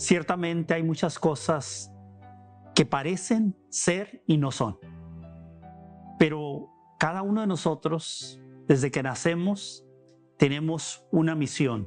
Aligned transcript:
Ciertamente 0.00 0.72
hay 0.72 0.82
muchas 0.82 1.18
cosas 1.18 1.92
que 2.74 2.86
parecen 2.86 3.54
ser 3.68 4.22
y 4.26 4.38
no 4.38 4.50
son. 4.50 4.78
Pero 6.18 6.70
cada 6.98 7.20
uno 7.20 7.42
de 7.42 7.46
nosotros, 7.46 8.40
desde 8.66 8.90
que 8.90 9.02
nacemos, 9.02 9.84
tenemos 10.38 11.04
una 11.12 11.34
misión. 11.34 11.86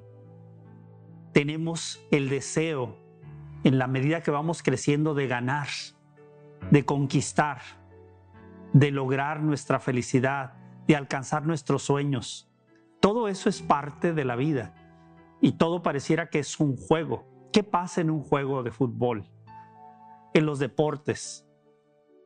Tenemos 1.31 2.05
el 2.11 2.29
deseo, 2.29 2.99
en 3.63 3.79
la 3.79 3.87
medida 3.87 4.21
que 4.21 4.29
vamos 4.29 4.61
creciendo, 4.61 5.15
de 5.15 5.27
ganar, 5.27 5.69
de 6.69 6.85
conquistar, 6.85 7.63
de 8.73 8.91
lograr 8.91 9.41
nuestra 9.41 9.79
felicidad, 9.79 10.53
de 10.85 10.95
alcanzar 10.95 11.47
nuestros 11.47 11.81
sueños. 11.81 12.47
Todo 12.99 13.27
eso 13.27 13.49
es 13.49 13.63
parte 13.63 14.13
de 14.13 14.23
la 14.23 14.35
vida 14.35 14.75
y 15.41 15.53
todo 15.53 15.81
pareciera 15.81 16.29
que 16.29 16.37
es 16.37 16.59
un 16.59 16.77
juego. 16.77 17.32
¿Qué 17.53 17.61
pasa 17.61 18.01
en 18.01 18.09
un 18.09 18.23
juego 18.23 18.63
de 18.63 18.71
fútbol? 18.71 19.29
En 20.33 20.47
los 20.47 20.57
deportes, 20.57 21.47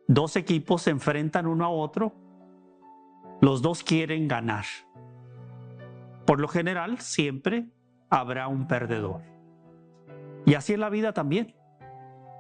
dos 0.08 0.38
equipos 0.38 0.84
se 0.84 0.92
enfrentan 0.92 1.48
uno 1.48 1.66
a 1.66 1.70
otro, 1.70 2.14
los 3.42 3.62
dos 3.62 3.84
quieren 3.84 4.30
ganar. 4.30 4.64
Por 6.26 6.40
lo 6.40 6.48
general, 6.48 7.00
siempre 7.00 7.70
habrá 8.10 8.48
un 8.48 8.68
perdedor. 8.68 9.22
Y 10.46 10.54
así 10.54 10.74
en 10.74 10.80
la 10.80 10.90
vida 10.90 11.12
también. 11.12 11.58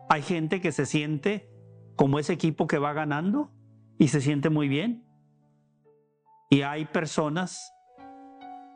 Hay 0.07 0.21
gente 0.21 0.61
que 0.61 0.71
se 0.71 0.85
siente 0.85 1.51
como 1.97 2.19
ese 2.19 2.31
equipo 2.31 2.67
que 2.67 2.77
va 2.77 2.93
ganando 2.93 3.51
y 3.97 4.07
se 4.07 4.21
siente 4.21 4.49
muy 4.49 4.69
bien. 4.69 5.05
Y 6.49 6.61
hay 6.61 6.85
personas 6.85 7.73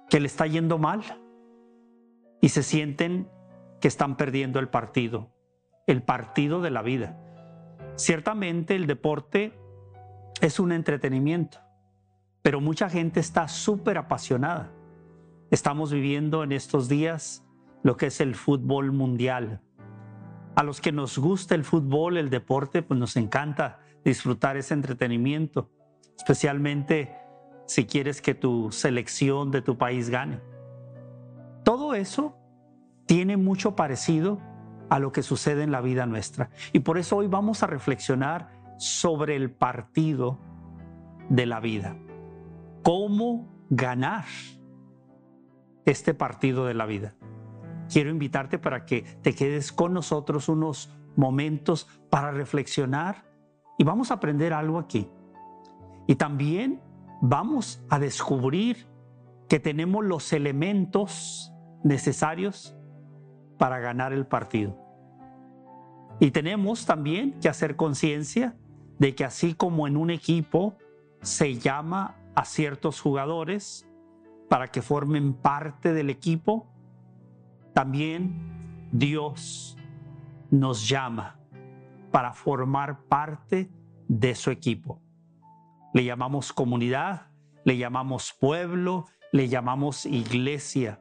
que 0.10 0.20
le 0.20 0.28
está 0.28 0.48
yendo 0.48 0.78
mal 0.78 1.02
y 2.42 2.50
se 2.50 2.62
sienten 2.62 3.30
que 3.82 3.88
están 3.88 4.16
perdiendo 4.16 4.60
el 4.60 4.70
partido, 4.70 5.30
el 5.88 6.04
partido 6.04 6.62
de 6.62 6.72
la 6.72 6.84
vida. 6.84 7.20
Ciertamente 7.96 8.76
el 8.76 8.88
deporte 8.88 9.60
es 10.40 10.60
un 10.60 10.72
entretenimiento, 10.72 11.58
pero 12.42 12.62
mucha 12.62 12.90
gente 12.90 13.20
está 13.20 13.48
súper 13.48 13.98
apasionada. 13.98 14.72
Estamos 15.50 15.92
viviendo 15.92 16.44
en 16.44 16.52
estos 16.52 16.88
días 16.88 17.44
lo 17.84 17.98
que 17.98 18.06
es 18.06 18.22
el 18.22 18.36
fútbol 18.36 18.92
mundial. 18.92 19.62
A 20.56 20.64
los 20.64 20.80
que 20.80 20.92
nos 20.92 21.18
gusta 21.18 21.56
el 21.56 21.64
fútbol, 21.64 22.18
el 22.18 22.30
deporte, 22.30 22.84
pues 22.84 23.00
nos 23.00 23.18
encanta 23.18 23.80
disfrutar 24.06 24.58
ese 24.58 24.74
entretenimiento, 24.74 25.72
especialmente 26.18 27.16
si 27.66 27.86
quieres 27.86 28.22
que 28.22 28.36
tu 28.36 28.72
selección 28.72 29.50
de 29.52 29.62
tu 29.62 29.78
país 29.78 30.10
gane. 30.10 30.40
Todo 31.64 31.94
eso 31.94 32.41
tiene 33.12 33.36
mucho 33.36 33.76
parecido 33.76 34.40
a 34.90 34.98
lo 34.98 35.12
que 35.12 35.22
sucede 35.22 35.64
en 35.64 35.72
la 35.74 35.82
vida 35.82 36.06
nuestra. 36.06 36.50
Y 36.72 36.80
por 36.80 36.98
eso 36.98 37.18
hoy 37.18 37.28
vamos 37.28 37.62
a 37.62 37.68
reflexionar 37.68 38.54
sobre 38.78 39.36
el 39.36 39.52
partido 39.52 40.40
de 41.28 41.46
la 41.46 41.60
vida. 41.60 41.98
¿Cómo 42.84 43.66
ganar 43.70 44.24
este 45.84 46.14
partido 46.14 46.66
de 46.66 46.74
la 46.74 46.86
vida? 46.86 47.14
Quiero 47.90 48.12
invitarte 48.12 48.60
para 48.60 48.86
que 48.86 49.02
te 49.02 49.36
quedes 49.36 49.74
con 49.74 49.92
nosotros 49.92 50.48
unos 50.48 50.98
momentos 51.18 51.90
para 52.10 52.32
reflexionar 52.32 53.26
y 53.78 53.84
vamos 53.84 54.12
a 54.12 54.14
aprender 54.14 54.54
algo 54.54 54.80
aquí. 54.80 55.10
Y 56.08 56.16
también 56.16 56.80
vamos 57.22 57.84
a 57.90 58.00
descubrir 58.00 58.88
que 59.50 59.60
tenemos 59.60 60.06
los 60.06 60.32
elementos 60.32 61.52
necesarios 61.84 62.78
para 63.62 63.78
ganar 63.78 64.12
el 64.12 64.26
partido. 64.26 64.76
Y 66.20 66.32
tenemos 66.32 66.88
también 66.88 67.40
que 67.40 67.48
hacer 67.48 67.76
conciencia 67.76 68.58
de 68.98 69.14
que 69.14 69.24
así 69.24 69.54
como 69.54 69.86
en 69.86 69.98
un 69.98 70.10
equipo 70.10 70.80
se 71.22 71.60
llama 71.60 72.18
a 72.34 72.44
ciertos 72.44 73.00
jugadores 73.00 73.88
para 74.50 74.70
que 74.70 74.82
formen 74.82 75.36
parte 75.36 75.94
del 75.94 76.10
equipo, 76.10 76.74
también 77.76 78.90
Dios 78.92 79.78
nos 80.50 80.90
llama 80.90 81.40
para 82.10 82.34
formar 82.34 83.04
parte 83.04 83.70
de 84.08 84.34
su 84.34 84.50
equipo. 84.50 85.00
Le 85.94 86.04
llamamos 86.04 86.52
comunidad, 86.52 87.28
le 87.64 87.78
llamamos 87.78 88.36
pueblo, 88.40 89.06
le 89.32 89.50
llamamos 89.50 90.08
iglesia. 90.08 91.00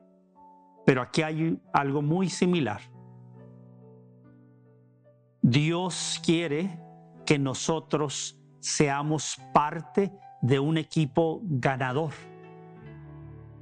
Pero 0.85 1.03
aquí 1.03 1.23
hay 1.23 1.59
algo 1.73 2.03
muy 2.03 2.29
similar. 2.29 2.81
Dios 5.43 6.21
quiere 6.25 6.79
que 7.25 7.39
nosotros 7.39 8.39
seamos 8.61 9.41
parte 9.55 10.13
de 10.43 10.59
un 10.59 10.79
equipo 10.79 11.41
ganador. 11.45 12.13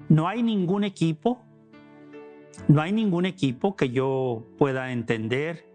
No 0.09 0.27
hay 0.27 0.43
ningún 0.43 0.85
equipo, 0.85 1.43
no 2.67 2.81
hay 2.81 2.93
ningún 2.93 3.27
equipo 3.27 3.77
que 3.77 3.91
yo 3.91 4.45
pueda 4.59 4.93
entender 4.93 5.67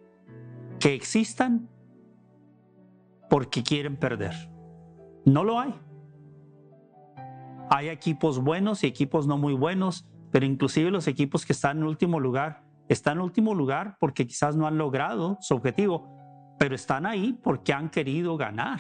que 0.79 0.93
existan 0.93 1.69
porque 3.29 3.63
quieren 3.63 3.95
perder. 3.95 4.33
No 5.25 5.43
lo 5.43 5.59
hay. 5.59 5.73
Hay 7.69 7.89
equipos 7.89 8.43
buenos 8.43 8.83
y 8.83 8.87
equipos 8.87 9.25
no 9.25 9.37
muy 9.37 9.53
buenos 9.53 10.05
pero 10.33 10.47
inclusive 10.47 10.89
los 10.89 11.07
equipos 11.07 11.45
que 11.45 11.53
están 11.53 11.77
en 11.77 11.83
último 11.83 12.19
lugar, 12.19 12.63
están 12.89 13.17
en 13.17 13.21
último 13.21 13.53
lugar 13.53 13.97
porque 13.99 14.25
quizás 14.25 14.55
no 14.55 14.66
han 14.66 14.79
logrado 14.79 15.38
su 15.41 15.53
objetivo, 15.53 16.09
pero 16.57 16.73
están 16.73 17.05
ahí 17.05 17.33
porque 17.33 17.71
han 17.71 17.91
querido 17.91 18.35
ganar. 18.35 18.79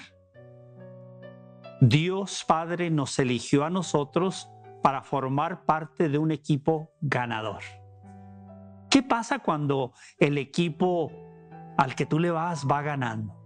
Dios 1.79 2.43
Padre 2.47 2.89
nos 2.89 3.19
eligió 3.19 3.65
a 3.65 3.69
nosotros 3.69 4.49
para 4.81 5.03
formar 5.03 5.63
parte 5.63 6.09
de 6.09 6.17
un 6.17 6.31
equipo 6.31 6.91
ganador. 7.01 7.61
¿Qué 8.89 9.03
pasa 9.03 9.37
cuando 9.37 9.93
el 10.17 10.39
equipo 10.39 11.11
al 11.77 11.93
que 11.93 12.07
tú 12.07 12.17
le 12.17 12.31
vas 12.31 12.65
va 12.65 12.81
ganando? 12.81 13.42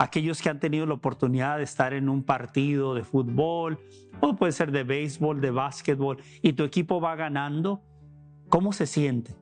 Aquellos 0.00 0.40
que 0.40 0.48
han 0.48 0.58
tenido 0.58 0.86
la 0.86 0.94
oportunidad 0.94 1.58
de 1.58 1.64
estar 1.64 1.92
en 1.92 2.08
un 2.08 2.24
partido 2.24 2.94
de 2.94 3.04
fútbol, 3.04 3.78
o 4.20 4.34
puede 4.34 4.52
ser 4.52 4.72
de 4.72 4.82
béisbol, 4.82 5.42
de 5.42 5.50
básquetbol, 5.50 6.16
y 6.40 6.54
tu 6.54 6.64
equipo 6.64 7.02
va 7.02 7.16
ganando, 7.16 7.82
¿cómo 8.48 8.72
se 8.72 8.86
siente? 8.86 9.36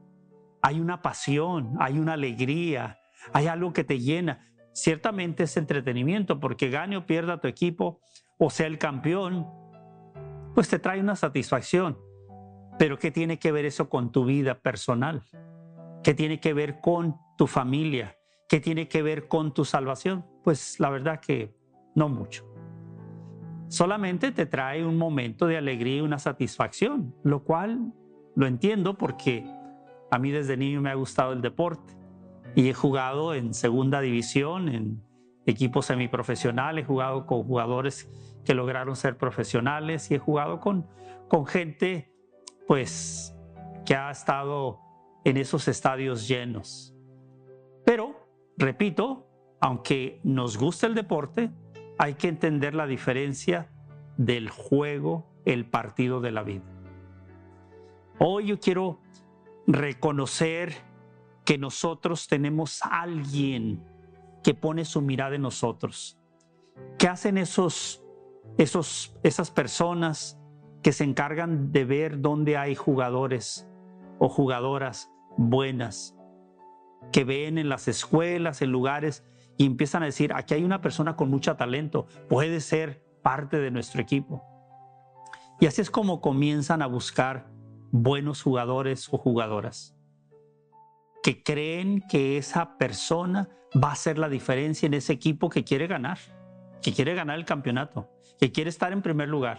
Hay 0.61 0.81
una 0.81 1.01
pasión, 1.01 1.77
hay 1.79 2.01
una 2.01 2.15
alegría, 2.15 2.99
hay 3.33 3.47
algo 3.47 3.73
que 3.73 3.85
te 3.85 4.01
llena. 4.01 4.51
Ciertamente 4.73 5.45
es 5.45 5.57
entretenimiento, 5.57 6.41
porque 6.41 6.71
gane 6.71 6.97
o 6.97 7.07
pierda 7.07 7.41
tu 7.41 7.47
equipo, 7.47 8.01
o 8.37 8.51
sea 8.51 8.67
el 8.67 8.79
campeón, 8.79 9.47
pues 10.57 10.69
te 10.69 10.81
trae 10.81 10.99
una 10.99 11.15
satisfacción. 11.15 11.99
Pero 12.81 12.99
¿qué 12.99 13.13
tiene 13.13 13.39
que 13.39 13.53
ver 13.53 13.65
eso 13.65 13.89
con 13.89 14.11
tu 14.11 14.25
vida 14.25 14.59
personal? 14.59 15.23
¿Qué 16.03 16.15
tiene 16.15 16.41
que 16.41 16.53
ver 16.53 16.81
con 16.81 17.15
tu 17.37 17.47
familia? 17.47 18.17
¿Qué 18.49 18.59
tiene 18.59 18.89
que 18.89 19.03
ver 19.03 19.29
con 19.29 19.55
tu 19.55 19.65
salvación? 19.65 20.27
Pues 20.49 20.81
la 20.81 20.89
verdad 20.89 21.21
que 21.21 21.55
no 21.95 22.09
mucho. 22.09 22.43
Solamente 23.69 24.33
te 24.33 24.47
trae 24.47 24.83
un 24.83 24.97
momento 24.97 25.47
de 25.47 25.59
alegría 25.59 25.99
y 25.99 26.01
una 26.01 26.19
satisfacción, 26.19 27.15
lo 27.23 27.45
cual 27.45 27.93
lo 28.35 28.47
entiendo 28.47 28.97
porque 28.97 29.45
a 30.11 30.19
mí 30.19 30.31
desde 30.31 30.57
niño 30.57 30.81
me 30.81 30.89
ha 30.89 30.95
gustado 30.95 31.35
el 31.35 31.43
deporte 31.43 31.93
y 32.55 32.71
he 32.71 32.73
jugado 32.73 33.35
en 33.35 33.53
segunda 33.53 34.01
división, 34.01 34.71
en 34.71 35.03
equipos 35.45 35.85
semiprofesionales, 35.85 36.85
he 36.85 36.87
jugado 36.87 37.27
con 37.27 37.43
jugadores 37.43 38.09
que 38.43 38.55
lograron 38.55 38.97
ser 38.97 39.19
profesionales 39.19 40.11
y 40.11 40.15
he 40.15 40.19
jugado 40.19 40.61
con, 40.61 40.87
con 41.29 41.45
gente 41.45 42.11
pues 42.67 43.37
que 43.85 43.95
ha 43.95 44.11
estado 44.11 44.81
en 45.27 45.37
esos 45.37 45.69
estadios 45.69 46.27
llenos. 46.27 46.97
Pero 47.85 48.29
Repito, 48.59 49.28
aunque 49.61 50.21
nos 50.23 50.57
gusta 50.57 50.87
el 50.87 50.95
deporte, 50.95 51.51
hay 51.99 52.15
que 52.15 52.29
entender 52.29 52.75
la 52.75 52.87
diferencia 52.87 53.71
del 54.17 54.51
juego, 54.51 55.27
el 55.45 55.67
partido 55.67 56.21
de 56.21 56.33
la 56.33 56.43
vida. 56.43 56.65
Hoy 58.19 58.47
yo 58.47 58.61
quiero 58.61 59.01
reconocer 59.67 60.75
que 61.45 61.59
nosotros 61.59 62.29
tenemos 62.29 62.81
alguien 62.83 63.85
que 64.43 64.55
pone 64.55 64.85
su 64.85 65.03
mirada 65.03 65.37
en 65.37 65.43
nosotros. 65.43 66.19
¿Qué 66.99 67.09
hacen 67.09 67.39
esos, 67.39 68.03
esos, 68.59 69.15
esas 69.23 69.51
personas 69.51 70.39
que 70.83 70.93
se 70.93 71.05
encargan 71.05 71.73
de 71.73 71.85
ver 71.85 72.21
dónde 72.21 72.57
hay 72.57 72.75
jugadores 72.75 73.69
o 74.19 74.29
jugadoras 74.29 75.11
buenas, 75.37 76.17
que 77.13 77.25
ven 77.25 77.59
en 77.59 77.69
las 77.69 77.89
escuelas, 77.89 78.63
en 78.63 78.71
lugares, 78.73 79.25
y 79.59 79.67
empiezan 79.67 80.03
a 80.03 80.07
decir, 80.07 80.33
aquí 80.33 80.55
hay 80.55 80.65
una 80.65 80.81
persona 80.81 81.17
con 81.17 81.29
mucho 81.29 81.55
talento, 81.57 82.07
puede 82.29 82.61
ser 82.61 83.05
parte 83.23 83.59
de 83.59 83.71
nuestro 83.71 84.01
equipo. 84.01 84.43
Y 85.61 85.67
así 85.67 85.83
es 85.83 85.91
como 85.91 86.21
comienzan 86.21 86.81
a 86.81 86.87
buscar 86.87 87.49
buenos 87.91 88.43
jugadores 88.43 89.09
o 89.13 89.19
jugadoras 89.19 89.99
que 91.23 91.43
creen 91.43 92.03
que 92.09 92.39
esa 92.39 92.79
persona 92.79 93.49
va 93.77 93.91
a 93.91 93.93
hacer 93.93 94.19
la 94.19 94.29
diferencia 94.29 94.87
en 94.87 94.95
ese 94.95 95.13
equipo 95.13 95.51
que 95.51 95.65
quiere 95.65 95.87
ganar, 95.87 96.19
que 96.81 96.93
quiere 96.93 97.15
ganar 97.15 97.39
el 97.39 97.45
campeonato, 97.45 98.09
que 98.39 98.53
quiere 98.53 98.71
estar 98.71 98.93
en 98.93 99.03
primer 99.03 99.29
lugar. 99.29 99.59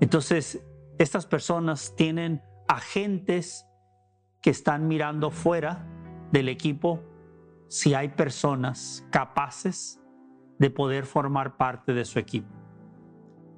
Entonces, 0.00 0.64
estas 0.98 1.26
personas 1.26 1.94
tienen 1.96 2.42
agentes 2.66 3.66
que 4.40 4.50
están 4.50 4.88
mirando 4.88 5.30
fuera 5.30 5.86
del 6.32 6.48
equipo 6.48 7.00
si 7.74 7.92
hay 7.92 8.06
personas 8.06 9.04
capaces 9.10 10.00
de 10.60 10.70
poder 10.70 11.06
formar 11.06 11.56
parte 11.56 11.92
de 11.92 12.04
su 12.04 12.20
equipo. 12.20 12.54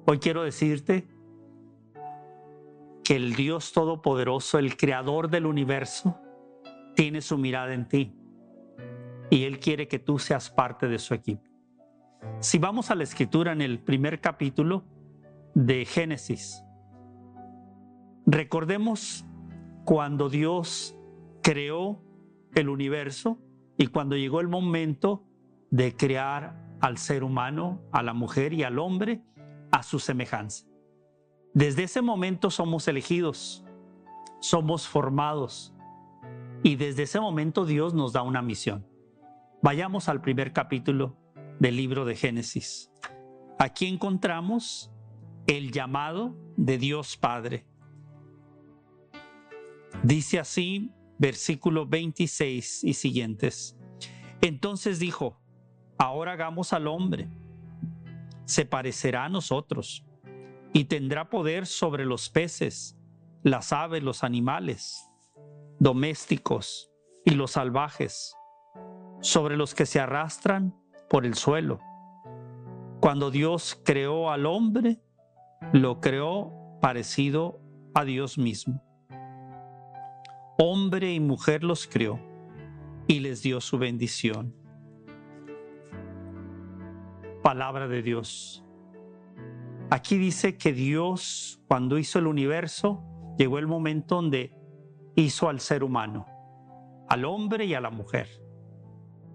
Hoy 0.07 0.17
quiero 0.17 0.41
decirte 0.41 1.07
que 3.03 3.15
el 3.15 3.35
Dios 3.35 3.73
Todopoderoso, 3.73 4.57
el 4.57 4.75
Creador 4.75 5.29
del 5.29 5.45
universo, 5.45 6.19
tiene 6.95 7.21
su 7.21 7.37
mirada 7.37 7.75
en 7.75 7.87
ti 7.87 8.15
y 9.29 9.43
Él 9.43 9.59
quiere 9.59 9.87
que 9.87 9.99
tú 9.99 10.17
seas 10.17 10.49
parte 10.49 10.87
de 10.87 10.97
su 10.97 11.13
equipo. 11.13 11.43
Si 12.39 12.57
vamos 12.57 12.89
a 12.89 12.95
la 12.95 13.03
escritura 13.03 13.51
en 13.51 13.61
el 13.61 13.77
primer 13.77 14.19
capítulo 14.19 14.83
de 15.53 15.85
Génesis, 15.85 16.63
recordemos 18.25 19.27
cuando 19.85 20.27
Dios 20.27 20.97
creó 21.43 22.01
el 22.55 22.69
universo 22.69 23.43
y 23.77 23.87
cuando 23.87 24.15
llegó 24.15 24.41
el 24.41 24.47
momento 24.47 25.23
de 25.69 25.95
crear 25.95 26.67
al 26.81 26.97
ser 26.97 27.23
humano, 27.23 27.81
a 27.91 28.03
la 28.03 28.13
mujer 28.13 28.53
y 28.53 28.63
al 28.63 28.79
hombre 28.79 29.21
a 29.71 29.83
su 29.83 29.99
semejanza. 29.99 30.65
Desde 31.53 31.83
ese 31.83 32.01
momento 32.01 32.49
somos 32.49 32.87
elegidos, 32.87 33.65
somos 34.39 34.87
formados 34.87 35.73
y 36.63 36.75
desde 36.75 37.03
ese 37.03 37.19
momento 37.19 37.65
Dios 37.65 37.93
nos 37.93 38.13
da 38.13 38.21
una 38.21 38.41
misión. 38.41 38.85
Vayamos 39.61 40.07
al 40.09 40.21
primer 40.21 40.53
capítulo 40.53 41.17
del 41.59 41.75
libro 41.75 42.05
de 42.05 42.15
Génesis. 42.15 42.91
Aquí 43.57 43.87
encontramos 43.87 44.91
el 45.47 45.71
llamado 45.71 46.35
de 46.57 46.77
Dios 46.77 47.17
Padre. 47.17 47.65
Dice 50.03 50.39
así, 50.39 50.91
versículo 51.17 51.85
26 51.85 52.83
y 52.83 52.93
siguientes. 52.93 53.77
Entonces 54.41 54.99
dijo, 54.99 55.39
ahora 55.97 56.33
hagamos 56.33 56.73
al 56.73 56.87
hombre, 56.87 57.29
se 58.45 58.65
parecerá 58.65 59.25
a 59.25 59.29
nosotros 59.29 60.05
y 60.73 60.85
tendrá 60.85 61.29
poder 61.29 61.65
sobre 61.65 62.05
los 62.05 62.29
peces, 62.29 62.97
las 63.43 63.73
aves, 63.73 64.03
los 64.03 64.23
animales 64.23 65.07
domésticos 65.79 66.91
y 67.23 67.31
los 67.31 67.51
salvajes, 67.51 68.35
sobre 69.21 69.57
los 69.57 69.75
que 69.75 69.85
se 69.85 69.99
arrastran 69.99 70.75
por 71.09 71.25
el 71.25 71.35
suelo. 71.35 71.79
Cuando 72.99 73.31
Dios 73.31 73.79
creó 73.83 74.31
al 74.31 74.45
hombre, 74.45 75.01
lo 75.73 75.99
creó 75.99 76.77
parecido 76.81 77.59
a 77.93 78.05
Dios 78.05 78.37
mismo. 78.37 78.83
Hombre 80.59 81.13
y 81.13 81.19
mujer 81.19 81.63
los 81.63 81.85
creó 81.85 82.19
y 83.05 83.19
les 83.19 83.43
dio 83.43 83.61
su 83.61 83.77
bendición. 83.77 84.55
Palabra 87.43 87.87
de 87.87 88.01
Dios. 88.01 88.65
Aquí 89.91 90.17
dice 90.17 90.57
que 90.57 90.73
Dios, 90.73 91.61
cuando 91.67 91.99
hizo 91.99 92.17
el 92.17 92.25
universo, 92.25 93.03
llegó 93.37 93.59
el 93.59 93.67
momento 93.67 94.15
donde 94.15 94.55
hizo 95.15 95.47
al 95.47 95.59
ser 95.59 95.83
humano, 95.83 96.25
al 97.07 97.25
hombre 97.25 97.65
y 97.65 97.75
a 97.75 97.79
la 97.79 97.91
mujer. 97.91 98.27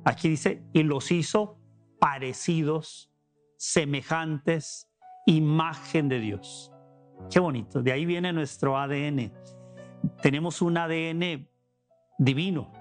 Aquí 0.05 0.29
dice, 0.29 0.65
y 0.73 0.83
los 0.83 1.13
hizo 1.13 1.57
parecidos, 2.01 3.13
semejantes, 3.57 4.91
imagen 5.27 6.09
de 6.09 6.19
Dios. 6.19 6.73
Qué 7.31 7.39
bonito, 7.39 7.81
de 7.81 7.93
ahí 7.93 8.07
viene 8.07 8.33
nuestro 8.33 8.77
ADN. 8.77 9.33
Tenemos 10.22 10.62
un 10.62 10.76
ADN 10.76 11.49
divino, 12.19 12.72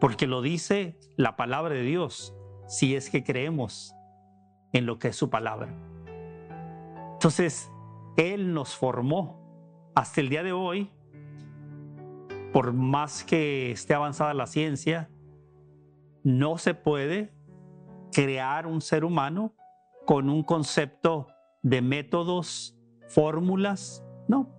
porque 0.00 0.26
lo 0.26 0.42
dice 0.42 0.98
la 1.16 1.36
palabra 1.36 1.74
de 1.74 1.82
Dios, 1.82 2.34
si 2.66 2.96
es 2.96 3.10
que 3.10 3.24
creemos 3.24 3.94
en 4.72 4.86
lo 4.86 4.98
que 4.98 5.08
es 5.08 5.16
su 5.16 5.30
palabra. 5.30 5.68
Entonces, 7.14 7.70
Él 8.16 8.52
nos 8.52 8.74
formó. 8.74 9.44
Hasta 9.94 10.20
el 10.20 10.28
día 10.28 10.42
de 10.42 10.52
hoy, 10.52 10.90
por 12.52 12.72
más 12.74 13.24
que 13.24 13.70
esté 13.70 13.94
avanzada 13.94 14.34
la 14.34 14.46
ciencia, 14.46 15.10
no 16.22 16.58
se 16.58 16.74
puede 16.74 17.32
crear 18.12 18.66
un 18.66 18.80
ser 18.80 19.04
humano 19.04 19.54
con 20.06 20.28
un 20.28 20.42
concepto 20.42 21.28
de 21.62 21.82
métodos, 21.82 22.78
fórmulas, 23.08 24.04
no. 24.28 24.55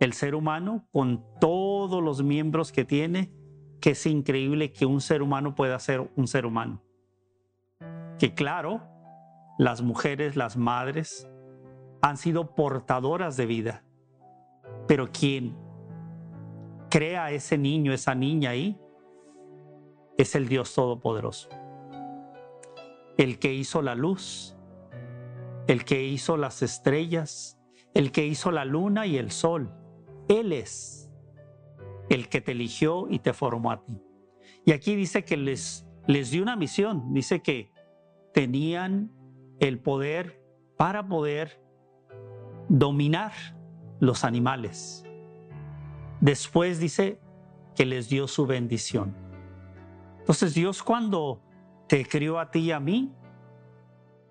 El 0.00 0.12
ser 0.14 0.34
humano, 0.34 0.88
con 0.92 1.24
todos 1.40 2.02
los 2.02 2.22
miembros 2.22 2.72
que 2.72 2.84
tiene, 2.84 3.32
que 3.80 3.90
es 3.90 4.06
increíble 4.06 4.72
que 4.72 4.86
un 4.86 5.00
ser 5.00 5.22
humano 5.22 5.54
pueda 5.54 5.78
ser 5.78 6.10
un 6.16 6.26
ser 6.26 6.46
humano. 6.46 6.82
Que 8.18 8.34
claro, 8.34 8.82
las 9.58 9.82
mujeres, 9.82 10.36
las 10.36 10.56
madres, 10.56 11.30
han 12.02 12.16
sido 12.16 12.54
portadoras 12.54 13.36
de 13.36 13.46
vida, 13.46 13.84
pero 14.88 15.10
quien 15.10 15.56
crea 16.88 17.30
ese 17.30 17.58
niño, 17.58 17.92
esa 17.92 18.14
niña 18.14 18.50
ahí, 18.50 18.80
es 20.16 20.34
el 20.34 20.48
Dios 20.48 20.74
Todopoderoso. 20.74 21.48
El 23.16 23.38
que 23.38 23.52
hizo 23.52 23.82
la 23.82 23.94
luz, 23.94 24.56
el 25.66 25.84
que 25.84 26.02
hizo 26.02 26.36
las 26.36 26.62
estrellas, 26.62 27.58
el 27.94 28.12
que 28.12 28.26
hizo 28.26 28.50
la 28.50 28.64
luna 28.64 29.06
y 29.06 29.16
el 29.18 29.30
sol. 29.30 29.72
Él 30.30 30.52
es 30.52 31.10
el 32.08 32.28
que 32.28 32.40
te 32.40 32.52
eligió 32.52 33.08
y 33.10 33.18
te 33.18 33.32
formó 33.32 33.72
a 33.72 33.84
ti. 33.84 34.00
Y 34.64 34.70
aquí 34.70 34.94
dice 34.94 35.24
que 35.24 35.36
les, 35.36 35.84
les 36.06 36.30
dio 36.30 36.42
una 36.42 36.54
misión, 36.54 37.12
dice 37.12 37.42
que 37.42 37.72
tenían 38.32 39.10
el 39.58 39.80
poder 39.80 40.40
para 40.76 41.08
poder 41.08 41.60
dominar 42.68 43.32
los 43.98 44.22
animales. 44.22 45.04
Después 46.20 46.78
dice 46.78 47.18
que 47.74 47.84
les 47.84 48.08
dio 48.08 48.28
su 48.28 48.46
bendición. 48.46 49.16
Entonces 50.20 50.54
Dios 50.54 50.84
cuando 50.84 51.42
te 51.88 52.06
crió 52.06 52.38
a 52.38 52.52
ti 52.52 52.60
y 52.60 52.70
a 52.70 52.78
mí, 52.78 53.12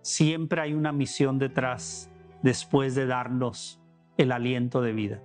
siempre 0.01 0.61
hay 0.61 0.73
una 0.73 0.93
misión 0.93 1.39
detrás 1.39 2.09
después 2.41 2.95
de 2.95 3.05
darnos 3.05 3.81
el 4.15 4.31
aliento 4.31 4.81
de 4.81 4.93
vida. 4.93 5.23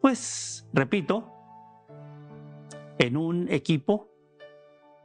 Pues, 0.00 0.68
repito, 0.72 1.30
en 2.98 3.16
un 3.16 3.48
equipo 3.50 4.08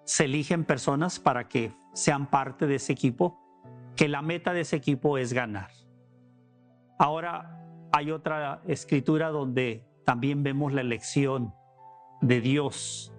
se 0.06 0.26
eligen 0.26 0.64
personas 0.64 1.20
para 1.20 1.48
que 1.48 1.74
sean 1.94 2.30
parte 2.30 2.68
de 2.68 2.76
ese 2.76 2.94
equipo, 2.94 3.40
que 3.96 4.08
la 4.08 4.22
meta 4.22 4.54
de 4.54 4.62
ese 4.62 4.76
equipo 4.76 5.18
es 5.18 5.34
ganar. 5.34 5.70
Ahora 6.98 7.66
hay 7.92 8.12
otra 8.12 8.62
escritura 8.68 9.30
donde 9.30 9.86
también 10.06 10.44
vemos 10.44 10.72
la 10.74 10.82
elección 10.82 11.54
de 12.22 12.40
Dios. 12.40 13.14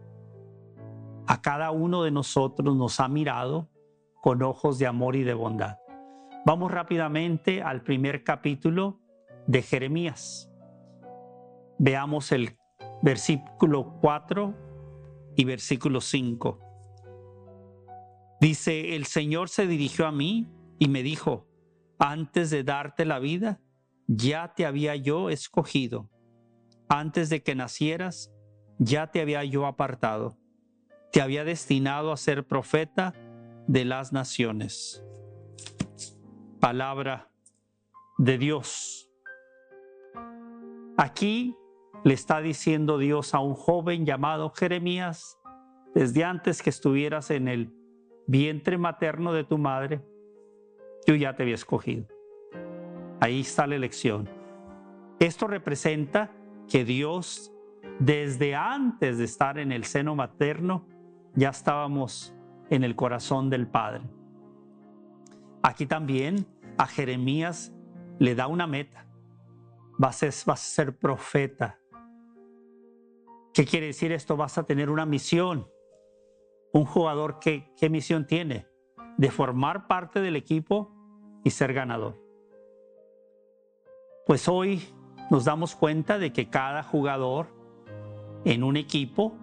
A 1.26 1.42
cada 1.42 1.70
uno 1.72 2.02
de 2.02 2.10
nosotros 2.10 2.76
nos 2.76 3.00
ha 3.00 3.08
mirado 3.08 3.68
con 4.22 4.42
ojos 4.42 4.78
de 4.78 4.86
amor 4.86 5.16
y 5.16 5.24
de 5.24 5.34
bondad. 5.34 5.78
Vamos 6.46 6.70
rápidamente 6.70 7.62
al 7.62 7.82
primer 7.82 8.22
capítulo 8.22 9.00
de 9.46 9.62
Jeremías. 9.62 10.50
Veamos 11.78 12.32
el 12.32 12.56
versículo 13.02 13.98
4 14.00 14.54
y 15.36 15.44
versículo 15.44 16.00
5. 16.00 16.60
Dice, 18.40 18.96
el 18.96 19.06
Señor 19.06 19.48
se 19.48 19.66
dirigió 19.66 20.06
a 20.06 20.12
mí 20.12 20.46
y 20.78 20.88
me 20.88 21.02
dijo, 21.02 21.46
antes 21.98 22.50
de 22.50 22.64
darte 22.64 23.04
la 23.04 23.18
vida, 23.18 23.60
ya 24.06 24.52
te 24.54 24.66
había 24.66 24.94
yo 24.96 25.30
escogido 25.30 26.10
antes 26.88 27.28
de 27.28 27.42
que 27.42 27.54
nacieras, 27.54 28.32
ya 28.78 29.10
te 29.10 29.20
había 29.20 29.44
yo 29.44 29.66
apartado, 29.66 30.36
te 31.12 31.20
había 31.20 31.44
destinado 31.44 32.12
a 32.12 32.16
ser 32.16 32.46
profeta 32.46 33.14
de 33.66 33.84
las 33.84 34.12
naciones. 34.12 35.02
Palabra 36.60 37.30
de 38.18 38.38
Dios. 38.38 39.10
Aquí 40.96 41.54
le 42.04 42.14
está 42.14 42.40
diciendo 42.40 42.98
Dios 42.98 43.34
a 43.34 43.40
un 43.40 43.54
joven 43.54 44.06
llamado 44.06 44.50
Jeremías, 44.50 45.38
desde 45.94 46.24
antes 46.24 46.62
que 46.62 46.70
estuvieras 46.70 47.30
en 47.30 47.48
el 47.48 47.72
vientre 48.26 48.78
materno 48.78 49.32
de 49.32 49.44
tu 49.44 49.58
madre, 49.58 50.02
yo 51.06 51.14
ya 51.14 51.34
te 51.34 51.42
había 51.42 51.54
escogido. 51.54 52.06
Ahí 53.20 53.40
está 53.40 53.66
la 53.66 53.76
elección. 53.76 54.28
Esto 55.18 55.46
representa 55.46 56.30
que 56.68 56.84
Dios, 56.84 57.52
desde 57.98 58.54
antes 58.54 59.18
de 59.18 59.24
estar 59.24 59.58
en 59.58 59.72
el 59.72 59.84
seno 59.84 60.14
materno, 60.14 60.86
ya 61.34 61.50
estábamos 61.50 62.34
en 62.70 62.84
el 62.84 62.96
corazón 62.96 63.48
del 63.48 63.66
Padre. 63.66 64.02
Aquí 65.62 65.86
también 65.86 66.46
a 66.76 66.86
Jeremías 66.86 67.72
le 68.18 68.34
da 68.34 68.46
una 68.46 68.66
meta. 68.66 69.06
Vas 69.98 70.22
a, 70.22 70.30
ser, 70.30 70.52
a 70.52 70.56
ser 70.56 70.96
profeta. 70.98 71.78
¿Qué 73.56 73.64
quiere 73.64 73.86
decir 73.86 74.12
esto? 74.12 74.36
Vas 74.36 74.58
a 74.58 74.64
tener 74.64 74.90
una 74.90 75.06
misión. 75.06 75.66
Un 76.74 76.84
jugador, 76.84 77.38
¿qué, 77.38 77.72
qué 77.78 77.88
misión 77.88 78.26
tiene? 78.26 78.66
De 79.16 79.30
formar 79.30 79.86
parte 79.86 80.20
del 80.20 80.36
equipo 80.36 80.92
y 81.42 81.48
ser 81.48 81.72
ganador. 81.72 82.22
Pues 84.26 84.46
hoy 84.46 84.82
nos 85.30 85.46
damos 85.46 85.74
cuenta 85.74 86.18
de 86.18 86.34
que 86.34 86.50
cada 86.50 86.82
jugador 86.82 87.46
en 88.44 88.62
un 88.62 88.76
equipo 88.76 89.34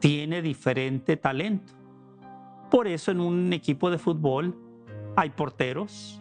tiene 0.00 0.42
diferente 0.42 1.16
talento. 1.16 1.74
Por 2.72 2.88
eso 2.88 3.12
en 3.12 3.20
un 3.20 3.52
equipo 3.52 3.88
de 3.88 3.98
fútbol 3.98 4.58
hay 5.14 5.30
porteros, 5.30 6.20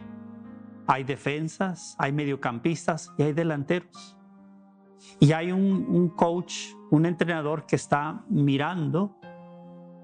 hay 0.86 1.04
defensas, 1.04 1.96
hay 1.98 2.12
mediocampistas 2.12 3.12
y 3.18 3.24
hay 3.24 3.34
delanteros. 3.34 4.20
Y 5.20 5.32
hay 5.32 5.52
un, 5.52 6.10
coach, 6.10 6.74
un 6.92 7.06
entrenador 7.06 7.66
que 7.66 7.76
está 7.76 8.24
mirando 8.30 9.18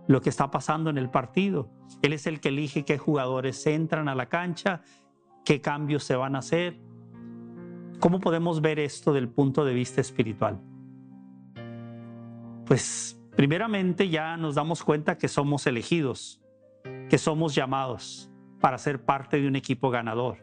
lo 0.08 0.22
que 0.22 0.30
está 0.30 0.50
pasando 0.50 0.90
en 0.90 0.98
el 0.98 1.10
partido. 1.10 1.70
Él 2.02 2.14
es 2.14 2.26
el 2.26 2.40
que 2.40 2.50
elige 2.50 2.86
qué 2.86 2.98
jugadores 2.98 3.66
entran 3.68 4.10
a 4.10 4.16
la 4.16 4.28
cancha, 4.28 4.82
qué 5.46 5.62
cambios 5.62 6.04
se 6.04 6.16
van 6.16 6.36
a 6.36 6.40
hacer. 6.40 6.80
¿Cómo 8.00 8.20
podemos 8.20 8.62
ver 8.62 8.80
esto 8.80 9.14
del 9.14 9.30
punto 9.30 9.66
de 9.66 9.74
vista 9.74 10.02
espiritual? 10.02 10.62
Pues 12.66 13.22
primeramente 13.36 14.10
ya 14.10 14.38
nos 14.38 14.56
damos 14.56 14.84
cuenta 14.84 15.18
que 15.18 15.28
somos 15.28 15.68
elegidos, 15.68 16.42
que 17.10 17.18
somos 17.18 17.54
llamados 17.56 18.32
para 18.60 18.78
ser 18.78 19.04
parte 19.04 19.40
de 19.40 19.48
un 19.48 19.56
equipo 19.56 19.90
ganador. 19.90 20.38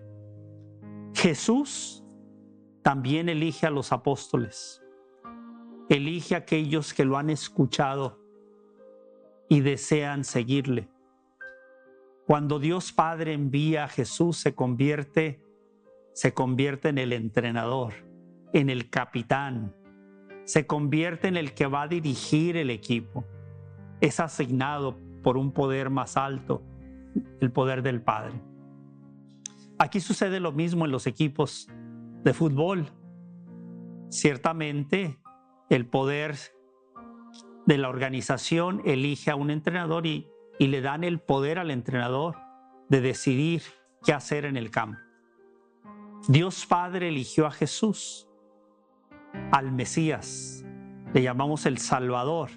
Jesús 1.15 2.06
también 2.87 3.29
elige 3.29 3.67
a 3.67 3.71
los 3.71 3.91
apóstoles, 3.91 4.81
elige 5.89 6.37
a 6.37 6.39
aquellos 6.39 6.95
que 6.95 7.05
lo 7.05 7.19
han 7.19 7.31
escuchado 7.31 8.21
y 9.49 9.61
desean 9.61 10.23
seguirle. 10.23 10.89
Cuando 12.29 12.61
Dios 12.61 12.93
Padre 12.93 13.33
envía 13.33 13.83
a 13.83 13.89
Jesús 13.89 14.37
se 14.37 14.55
convierte 14.55 15.43
se 16.13 16.33
convierte 16.33 16.89
en 16.89 16.99
el 16.99 17.13
entrenador, 17.13 17.93
en 18.53 18.71
el 18.71 18.89
capitán, 18.89 19.75
se 20.45 20.69
convierte 20.69 21.27
en 21.27 21.37
el 21.37 21.55
que 21.55 21.67
va 21.67 21.83
a 21.83 21.89
dirigir 21.89 22.57
el 22.57 22.71
equipo. 22.71 23.25
Es 24.01 24.21
asignado 24.21 24.97
por 25.25 25.37
un 25.37 25.51
poder 25.51 25.91
más 25.91 26.17
alto, 26.17 26.63
el 27.41 27.51
poder 27.51 27.83
del 27.83 28.01
Padre. 28.01 28.41
Aquí 29.77 29.99
sucede 29.99 30.39
lo 30.39 30.53
mismo 30.53 30.85
en 30.85 30.93
los 30.93 31.09
equipos 31.09 31.69
de 32.27 32.35
fútbol. 32.35 32.87
Ciertamente 34.11 35.21
el 35.71 35.87
poder 35.87 36.37
de 37.67 37.79
la 37.79 37.89
organización 37.89 38.83
elige 38.85 39.31
a 39.31 39.37
un 39.37 39.49
entrenador 39.51 40.07
y, 40.07 40.29
le 40.59 40.81
dan 40.81 41.05
el 41.05 41.21
poder 41.21 41.59
al 41.61 41.71
entrenador 41.71 42.37
de 42.89 43.01
decidir 43.01 43.63
qué 44.03 44.13
hacer 44.13 44.45
en 44.45 44.57
el 44.57 44.73
campo. 44.73 44.99
Dios 46.27 46.67
Padre 46.67 47.11
eligió 47.11 47.47
a 47.47 47.53
Jesús, 47.53 48.27
al 49.53 49.71
Mesías, 49.71 50.65
le 51.15 51.23
llamamos 51.23 51.65
el 51.65 51.79
Salvador. 51.79 52.51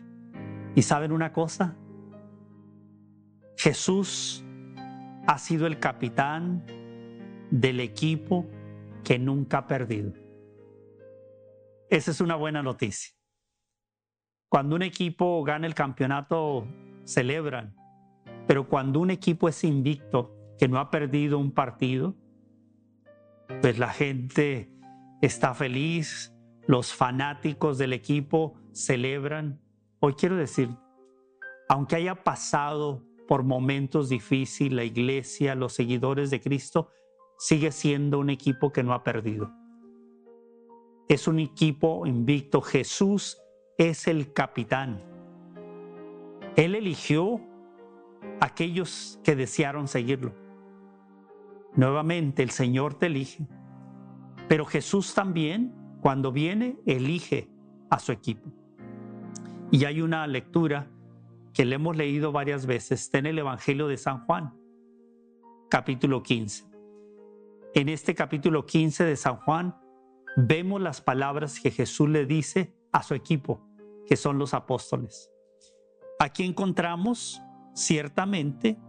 ¿Y 0.73 0.81
saben 0.81 1.11
una 1.11 1.31
cosa? 1.31 1.75
Jesús 3.55 4.43
ha 5.27 5.37
sido 5.37 5.67
el 5.67 5.79
capitán 5.79 6.65
del 7.51 7.81
equipo 7.81 8.47
que 9.09 9.17
nunca 9.17 9.57
ha 9.57 9.67
perdido. 9.67 10.13
Esa 11.89 12.11
es 12.11 12.21
una 12.21 12.35
buena 12.35 12.61
noticia. 12.61 13.11
Cuando 14.47 14.75
un 14.75 14.83
equipo 14.83 15.43
gana 15.43 15.65
el 15.65 15.73
campeonato, 15.73 16.67
celebran. 17.05 17.75
Pero 18.45 18.69
cuando 18.69 18.99
un 18.99 19.09
equipo 19.09 19.49
es 19.49 19.63
invicto, 19.63 20.37
que 20.59 20.67
no 20.67 20.77
ha 20.77 20.91
perdido 20.91 21.39
un 21.39 21.51
partido, 21.51 22.13
pues 23.63 23.79
la 23.79 23.89
gente 23.89 24.71
está 25.23 25.55
feliz, 25.55 26.31
los 26.67 26.93
fanáticos 26.93 27.79
del 27.79 27.93
equipo 27.93 28.59
celebran. 28.73 29.59
Hoy 30.01 30.13
quiero 30.13 30.35
decir, 30.35 30.69
aunque 31.67 31.95
haya 31.95 32.23
pasado 32.23 33.03
por 33.27 33.41
momentos 33.41 34.09
difíciles, 34.09 34.71
la 34.71 34.83
iglesia, 34.83 35.55
los 35.55 35.73
seguidores 35.73 36.29
de 36.29 36.41
Cristo, 36.41 36.91
sigue 37.39 37.71
siendo 37.71 38.19
un 38.19 38.29
equipo 38.29 38.71
que 38.73 38.83
no 38.83 38.93
ha 38.93 39.03
perdido. 39.03 39.49
Es 41.07 41.27
un 41.27 41.39
equipo 41.39 42.05
invicto. 42.05 42.61
Jesús 42.61 43.41
es 43.77 44.07
el 44.07 44.33
capitán. 44.33 45.01
Él 46.57 46.75
eligió 46.75 47.39
a 48.41 48.45
aquellos 48.47 49.19
que 49.23 49.37
desearon 49.37 49.87
seguirlo. 49.87 50.33
Nuevamente 51.75 52.43
el 52.43 52.49
Señor 52.49 52.95
te 52.95 53.05
elige. 53.05 53.47
Pero 54.49 54.65
Jesús 54.65 55.13
también, 55.13 55.73
cuando 56.01 56.33
viene, 56.33 56.77
elige 56.85 57.49
a 57.89 57.99
su 57.99 58.11
equipo. 58.11 58.51
Y 59.71 59.85
hay 59.85 60.01
una 60.01 60.27
lectura 60.27 60.91
que 61.53 61.63
le 61.63 61.75
hemos 61.75 61.95
leído 61.95 62.33
varias 62.33 62.65
veces, 62.65 63.01
está 63.01 63.19
en 63.19 63.27
el 63.27 63.39
Evangelio 63.39 63.87
de 63.87 63.97
San 63.97 64.25
Juan, 64.25 64.53
capítulo 65.69 66.21
15. 66.21 66.68
En 67.75 67.87
este 67.87 68.15
capítulo 68.15 68.65
15 68.65 69.03
de 69.03 69.15
San 69.15 69.37
Juan 69.37 69.77
vemos 70.35 70.81
las 70.81 71.01
palabras 71.01 71.59
que 71.59 71.69
Jesús 71.69 72.09
le 72.09 72.25
dice 72.25 72.73
a 72.91 73.03
su 73.03 73.13
equipo, 73.13 73.61
que 74.07 74.15
son 74.15 74.39
los 74.39 74.55
apóstoles. 74.55 75.31
Aquí 76.17 76.43
encontramos 76.43 77.39
ciertamente 77.75 78.79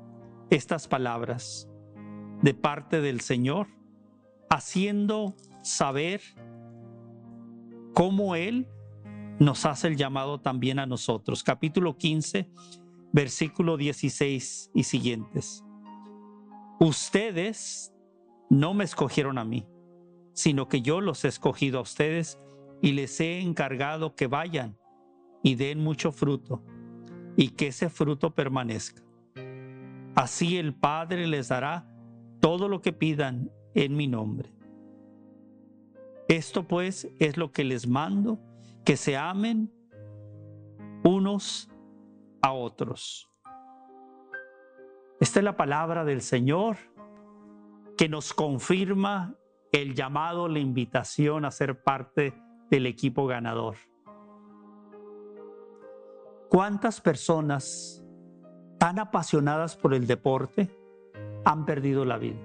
estas 0.49 0.89
palabras 0.89 1.69
de 2.41 2.55
parte 2.55 3.03
del 3.03 3.21
Señor, 3.21 3.67
haciendo 4.49 5.37
saber 5.63 6.23
cómo 7.93 8.35
Él 8.35 8.67
nos 9.39 9.67
hace 9.67 9.89
el 9.89 9.97
llamado 9.97 10.41
también 10.41 10.79
a 10.79 10.87
nosotros. 10.87 11.43
Capítulo 11.43 11.99
15, 11.99 12.51
versículo 13.13 13.77
16 13.77 14.71
y 14.75 14.85
siguientes. 14.85 15.63
Ustedes 16.79 17.93
no 18.51 18.75
me 18.75 18.85
escogieron 18.85 19.39
a 19.39 19.45
mí, 19.45 19.67
sino 20.33 20.69
que 20.69 20.83
yo 20.83 21.01
los 21.01 21.25
he 21.25 21.29
escogido 21.29 21.79
a 21.79 21.83
ustedes 21.83 22.39
y 22.83 22.93
les 22.93 23.19
he 23.21 23.41
encargado 23.41 24.15
que 24.15 24.27
vayan 24.27 24.77
y 25.43 25.55
den 25.55 25.79
mucho 25.79 26.13
fruto 26.13 26.63
y 27.37 27.51
que 27.51 27.69
ese 27.69 27.89
fruto 27.89 28.35
permanezca. 28.35 29.03
Así 30.17 30.59
el 30.59 30.75
Padre 30.75 31.27
les 31.27 31.49
dará 31.49 31.87
todo 32.41 32.69
lo 32.69 32.83
que 32.83 32.93
pidan 32.93 33.51
en 33.75 33.97
mi 33.97 34.09
nombre. 34.09 34.53
Esto 36.29 36.67
pues 36.67 37.09
es 37.19 37.37
lo 37.37 37.53
que 37.53 37.65
les 37.65 37.87
mando, 37.87 38.41
que 38.85 38.97
se 38.97 39.17
amen 39.17 39.73
unos 41.05 41.71
a 42.43 42.53
otros. 42.53 43.31
Esta 45.21 45.41
es 45.41 45.45
la 45.45 45.57
palabra 45.57 46.05
del 46.05 46.23
Señor 46.23 46.79
que 48.01 48.09
nos 48.09 48.33
confirma 48.33 49.37
el 49.73 49.95
llamado, 49.95 50.49
la 50.49 50.59
invitación 50.59 51.45
a 51.45 51.51
ser 51.51 51.83
parte 51.83 52.35
del 52.71 52.87
equipo 52.87 53.27
ganador. 53.27 53.77
¿Cuántas 56.49 57.03
personas 57.03 58.03
tan 58.81 58.99
apasionadas 58.99 59.77
por 59.77 59.93
el 59.93 60.07
deporte 60.07 60.75
han 61.45 61.67
perdido 61.67 62.07
la 62.07 62.17
vida. 62.17 62.39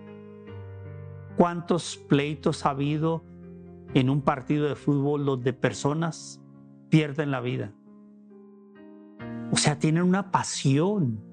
¿Cuántos 1.38 1.96
pleitos 1.96 2.66
ha 2.66 2.72
habido 2.72 3.24
en 3.94 4.10
un 4.10 4.22
partido 4.22 4.68
de 4.68 4.76
fútbol 4.76 5.26
donde 5.26 5.54
personas 5.54 6.42
pierden 6.90 7.32
la 7.32 7.40
vida? 7.40 7.72
O 9.54 9.56
sea, 9.56 9.80
tienen 9.80 10.04
una 10.04 10.30
pasión. 10.32 11.24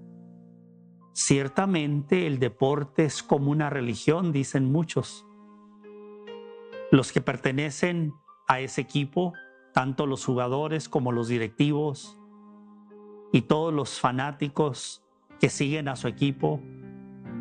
Ciertamente 1.14 2.26
el 2.26 2.38
deporte 2.38 3.04
es 3.04 3.22
como 3.22 3.50
una 3.50 3.68
religión, 3.68 4.32
dicen 4.32 4.72
muchos. 4.72 5.26
Los 6.90 7.12
que 7.12 7.20
pertenecen 7.20 8.14
a 8.48 8.60
ese 8.60 8.80
equipo, 8.80 9.34
tanto 9.74 10.06
los 10.06 10.24
jugadores 10.24 10.88
como 10.88 11.12
los 11.12 11.28
directivos 11.28 12.18
y 13.30 13.42
todos 13.42 13.74
los 13.74 14.00
fanáticos 14.00 15.04
que 15.38 15.50
siguen 15.50 15.88
a 15.88 15.96
su 15.96 16.08
equipo, 16.08 16.60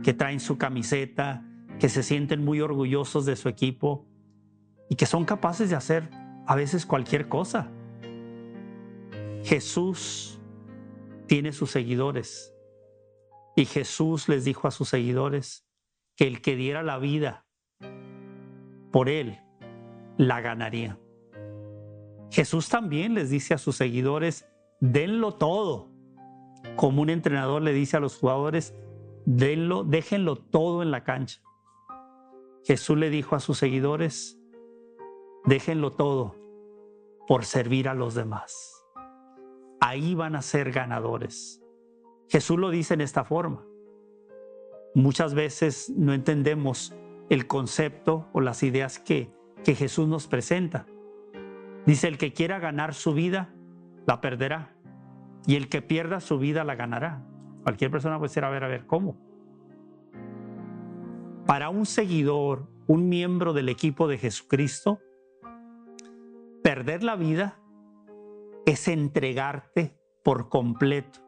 que 0.04 0.14
traen 0.14 0.42
su 0.42 0.58
camiseta, 0.58 1.46
que 1.80 1.88
se 1.88 2.04
sienten 2.04 2.44
muy 2.44 2.60
orgullosos 2.60 3.26
de 3.26 3.38
su 3.38 3.48
equipo 3.48 4.06
y 4.90 4.96
que 4.96 5.06
son 5.06 5.24
capaces 5.24 5.70
de 5.70 5.78
hacer 5.78 6.10
a 6.46 6.56
veces 6.56 6.86
cualquier 6.86 7.30
cosa. 7.30 7.72
Jesús 9.44 10.40
tiene 11.28 11.54
sus 11.54 11.72
seguidores 11.72 12.51
y 13.56 13.66
Jesús 13.66 14.30
les 14.30 14.46
dijo 14.46 14.68
a 14.68 14.72
sus 14.72 14.90
seguidores 14.90 15.66
que 16.16 16.28
el 16.28 16.42
que 16.42 16.56
diera 16.56 16.84
la 16.84 16.98
vida 16.98 17.46
por 18.92 19.10
él 19.10 19.40
la 20.18 20.42
ganaría. 20.42 21.00
Jesús 22.30 22.70
también 22.70 23.14
les 23.14 23.30
dice 23.30 23.54
a 23.54 23.58
sus 23.58 23.76
seguidores, 23.76 24.48
denlo 24.80 25.34
todo. 25.34 25.90
Como 26.76 27.02
un 27.02 27.10
entrenador 27.10 27.62
le 27.62 27.74
dice 27.74 27.98
a 27.98 28.00
los 28.00 28.18
jugadores, 28.18 28.74
denlo, 29.26 29.84
déjenlo 29.84 30.36
todo 30.38 30.82
en 30.82 30.92
la 30.92 31.04
cancha. 31.04 31.42
Jesús 32.64 32.98
le 32.98 33.10
dijo 33.10 33.36
a 33.36 33.40
sus 33.40 33.58
seguidores, 33.58 34.40
déjenlo 35.46 35.92
todo 35.92 36.36
por 37.28 37.46
servir 37.46 37.90
a 37.90 37.94
los 37.94 38.14
demás. 38.14 38.86
Ahí 39.80 40.16
van 40.16 40.36
a 40.36 40.42
ser 40.42 40.72
ganadores. 40.72 41.61
Jesús 42.32 42.58
lo 42.58 42.70
dice 42.70 42.94
en 42.94 43.02
esta 43.02 43.26
forma. 43.26 43.66
Muchas 44.96 45.34
veces 45.34 45.90
no 45.90 46.14
entendemos 46.14 46.96
el 47.30 47.46
concepto 47.46 48.30
o 48.32 48.40
las 48.40 48.64
ideas 48.64 49.00
que, 49.00 49.30
que 49.66 49.76
Jesús 49.76 50.08
nos 50.08 50.28
presenta. 50.28 50.86
Dice, 51.86 52.08
el 52.08 52.18
que 52.18 52.32
quiera 52.32 52.58
ganar 52.60 52.94
su 52.94 53.14
vida, 53.14 53.54
la 54.08 54.22
perderá. 54.22 54.74
Y 55.46 55.58
el 55.58 55.68
que 55.68 55.82
pierda 55.82 56.22
su 56.22 56.40
vida, 56.40 56.64
la 56.64 56.76
ganará. 56.76 57.28
Cualquier 57.64 57.92
persona 57.92 58.18
puede 58.18 58.30
decir, 58.30 58.46
a 58.46 58.50
ver, 58.50 58.64
a 58.64 58.70
ver, 58.70 58.86
¿cómo? 58.88 59.18
Para 61.46 61.68
un 61.68 61.86
seguidor, 61.86 62.70
un 62.88 63.10
miembro 63.10 63.52
del 63.52 63.68
equipo 63.68 64.08
de 64.08 64.18
Jesucristo, 64.18 65.02
perder 66.64 67.04
la 67.04 67.18
vida 67.18 67.60
es 68.66 68.88
entregarte 68.88 69.98
por 70.24 70.48
completo, 70.48 71.20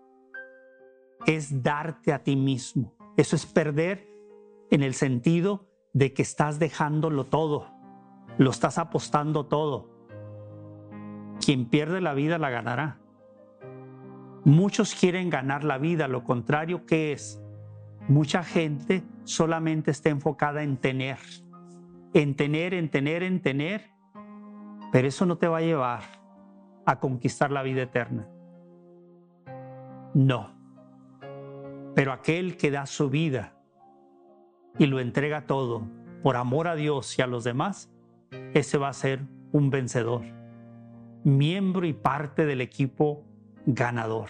es 1.26 1.64
darte 1.64 2.14
a 2.14 2.24
ti 2.24 2.36
mismo. 2.36 2.94
Eso 3.18 3.36
es 3.36 3.46
perder 3.46 4.08
en 4.72 4.84
el 4.84 4.94
sentido 4.94 5.68
de 5.94 6.14
que 6.14 6.24
estás 6.24 6.60
dejándolo 6.60 7.26
todo, 7.26 7.68
lo 8.38 8.50
estás 8.50 8.78
apostando 8.78 9.46
todo. 9.46 9.90
Quien 11.44 11.66
pierde 11.70 12.02
la 12.02 12.14
vida 12.14 12.38
la 12.38 12.50
ganará. 12.50 13.00
Muchos 14.44 14.96
quieren 14.96 15.30
ganar 15.30 15.64
la 15.64 15.78
vida, 15.78 16.08
lo 16.08 16.24
contrario 16.24 16.86
que 16.86 17.14
es, 17.14 17.42
mucha 18.08 18.44
gente 18.44 19.04
solamente 19.24 19.92
está 19.92 20.10
enfocada 20.10 20.64
en 20.64 20.78
tener, 20.78 21.18
en 22.14 22.36
tener, 22.36 22.74
en 22.74 22.90
tener, 22.90 23.24
en 23.24 23.42
tener, 23.42 23.92
pero 24.92 25.08
eso 25.08 25.26
no 25.26 25.38
te 25.38 25.48
va 25.48 25.60
a 25.60 25.62
llevar 25.62 26.02
a 26.86 27.00
conquistar 27.00 27.52
la 27.52 27.64
vida 27.64 27.84
eterna. 27.84 28.28
No. 30.14 30.63
Pero 31.96 32.12
aquel 32.12 32.58
que 32.58 32.72
da 32.72 32.86
su 32.86 33.10
vida 33.10 33.56
y 34.80 34.88
lo 34.88 35.00
entrega 35.00 35.46
todo 35.46 35.88
por 36.24 36.36
amor 36.38 36.68
a 36.68 36.76
Dios 36.76 37.18
y 37.20 37.22
a 37.22 37.28
los 37.28 37.44
demás, 37.44 37.92
ese 38.54 38.78
va 38.78 38.90
a 38.90 38.94
ser 38.94 39.22
un 39.52 39.70
vencedor, 39.70 40.24
miembro 41.24 41.86
y 41.86 41.94
parte 41.94 42.46
del 42.46 42.62
equipo 42.62 43.24
ganador. 43.66 44.30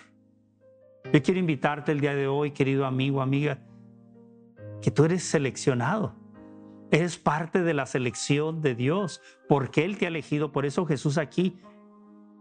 Yo 1.11 1.21
quiero 1.21 1.39
invitarte 1.39 1.91
el 1.91 2.01
día 2.01 2.15
de 2.15 2.27
hoy, 2.27 2.51
querido 2.51 2.85
amigo, 2.85 3.21
amiga, 3.21 3.59
que 4.81 4.91
tú 4.91 5.05
eres 5.05 5.23
seleccionado. 5.23 6.15
Eres 6.91 7.17
parte 7.17 7.63
de 7.63 7.73
la 7.73 7.85
selección 7.85 8.61
de 8.61 8.75
Dios, 8.75 9.21
porque 9.47 9.85
Él 9.85 9.97
te 9.97 10.05
ha 10.05 10.09
elegido. 10.09 10.51
Por 10.51 10.65
eso 10.65 10.85
Jesús 10.85 11.17
aquí 11.17 11.59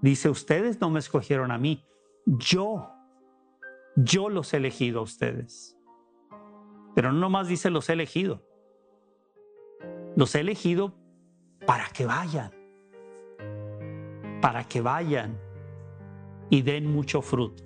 dice, 0.02 0.28
ustedes 0.28 0.80
no 0.80 0.90
me 0.90 0.98
escogieron 0.98 1.50
a 1.50 1.58
mí, 1.58 1.84
yo, 2.26 2.91
yo 3.96 4.28
los 4.28 4.52
he 4.52 4.58
elegido 4.58 5.00
a 5.00 5.02
ustedes. 5.02 5.76
Pero 6.94 7.12
no 7.12 7.20
nomás 7.20 7.48
dice 7.48 7.70
los 7.70 7.88
he 7.88 7.94
elegido, 7.94 8.42
los 10.16 10.34
he 10.34 10.40
elegido 10.40 10.94
para 11.66 11.86
que 11.86 12.04
vayan, 12.04 12.52
para 14.40 14.64
que 14.64 14.80
vayan 14.80 15.38
y 16.50 16.62
den 16.62 16.92
mucho 16.92 17.22
fruto. 17.22 17.64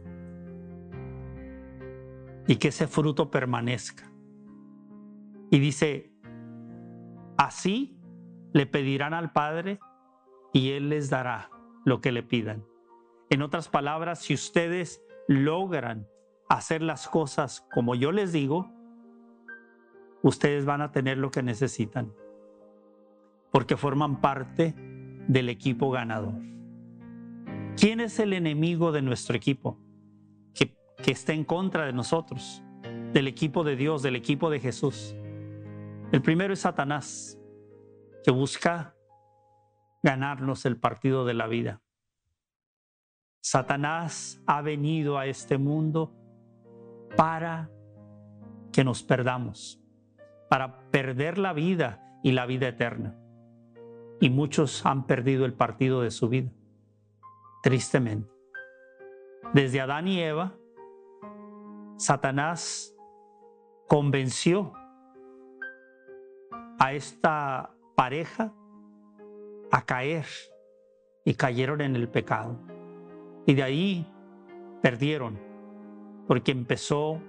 Y 2.47 2.57
que 2.57 2.69
ese 2.69 2.87
fruto 2.87 3.31
permanezca. 3.31 4.13
Y 5.51 5.59
dice, 5.59 6.13
así 7.37 7.99
le 8.53 8.67
pedirán 8.67 9.15
al 9.15 9.33
Padre 9.33 9.81
y 10.53 10.71
Él 10.71 10.89
les 10.89 11.11
dará 11.11 11.51
lo 11.85 12.01
que 12.01 12.13
le 12.13 12.23
pidan. 12.23 12.65
En 13.31 13.43
otras 13.43 13.69
palabras, 13.69 14.21
si 14.21 14.35
ustedes 14.35 15.03
logran 15.27 16.07
hacer 16.49 16.83
las 16.83 17.09
cosas 17.09 17.67
como 17.73 17.95
yo 17.95 18.13
les 18.13 18.33
digo, 18.33 18.71
ustedes 20.23 20.65
van 20.65 20.81
a 20.81 20.93
tener 20.93 21.19
lo 21.19 21.31
que 21.31 21.43
necesitan, 21.43 22.13
porque 23.51 23.77
forman 23.77 24.21
parte 24.21 24.75
del 25.29 25.49
equipo 25.49 25.91
ganador. 25.91 26.35
¿Quién 27.77 28.01
es 28.01 28.19
el 28.19 28.33
enemigo 28.33 28.93
de 28.93 29.03
nuestro 29.03 29.37
equipo? 29.37 29.79
Que, 30.55 30.77
que 31.03 31.13
está 31.13 31.33
en 31.33 31.45
contra 31.45 31.85
de 31.85 31.93
nosotros, 31.93 32.63
del 33.13 33.29
equipo 33.29 33.65
de 33.65 33.77
Dios, 33.77 34.03
del 34.03 34.17
equipo 34.17 34.51
de 34.51 34.61
Jesús. 34.61 35.15
El 36.13 36.23
primero 36.23 36.55
es 36.55 36.61
Satanás, 36.61 37.39
que 38.25 38.31
busca 38.31 38.95
ganarnos 40.03 40.65
el 40.65 40.79
partido 40.79 41.25
de 41.25 41.35
la 41.35 41.47
vida. 41.47 41.83
Satanás 43.41 44.41
ha 44.47 44.63
venido 44.63 45.19
a 45.19 45.27
este 45.27 45.59
mundo 45.59 46.15
para 47.17 47.71
que 48.73 48.85
nos 48.85 49.03
perdamos, 49.03 49.81
para 50.49 50.91
perder 50.91 51.39
la 51.39 51.53
vida 51.53 52.19
y 52.23 52.33
la 52.33 52.47
vida 52.47 52.69
eterna. 52.69 53.17
Y 54.21 54.31
muchos 54.31 54.85
han 54.87 55.07
perdido 55.07 55.45
el 55.45 55.53
partido 55.53 56.01
de 56.01 56.11
su 56.11 56.29
vida 56.29 56.51
tristemente. 57.63 58.31
Desde 59.53 59.81
Adán 59.81 60.09
y 60.09 60.21
Eva, 60.21 60.55
Satanás 61.97 62.95
convenció 63.89 64.73
a 66.79 66.93
esta 66.93 67.75
pareja 67.95 68.53
a 69.71 69.83
caer 69.85 70.27
y 71.25 71.35
cayeron 71.35 71.81
en 71.81 71.97
el 71.97 72.09
pecado. 72.09 72.59
Y 73.47 73.55
de 73.55 73.63
ahí 73.63 74.13
perdieron, 74.83 75.39
porque 76.27 76.53
empezó 76.53 77.21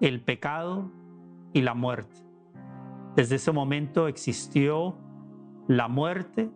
el 0.00 0.20
pecado 0.20 0.90
y 1.52 1.62
la 1.62 1.74
muerte. 1.74 2.20
Desde 3.16 3.36
ese 3.36 3.52
momento 3.52 4.08
existió 4.08 4.96
la 5.66 5.88
muerte 5.88 6.50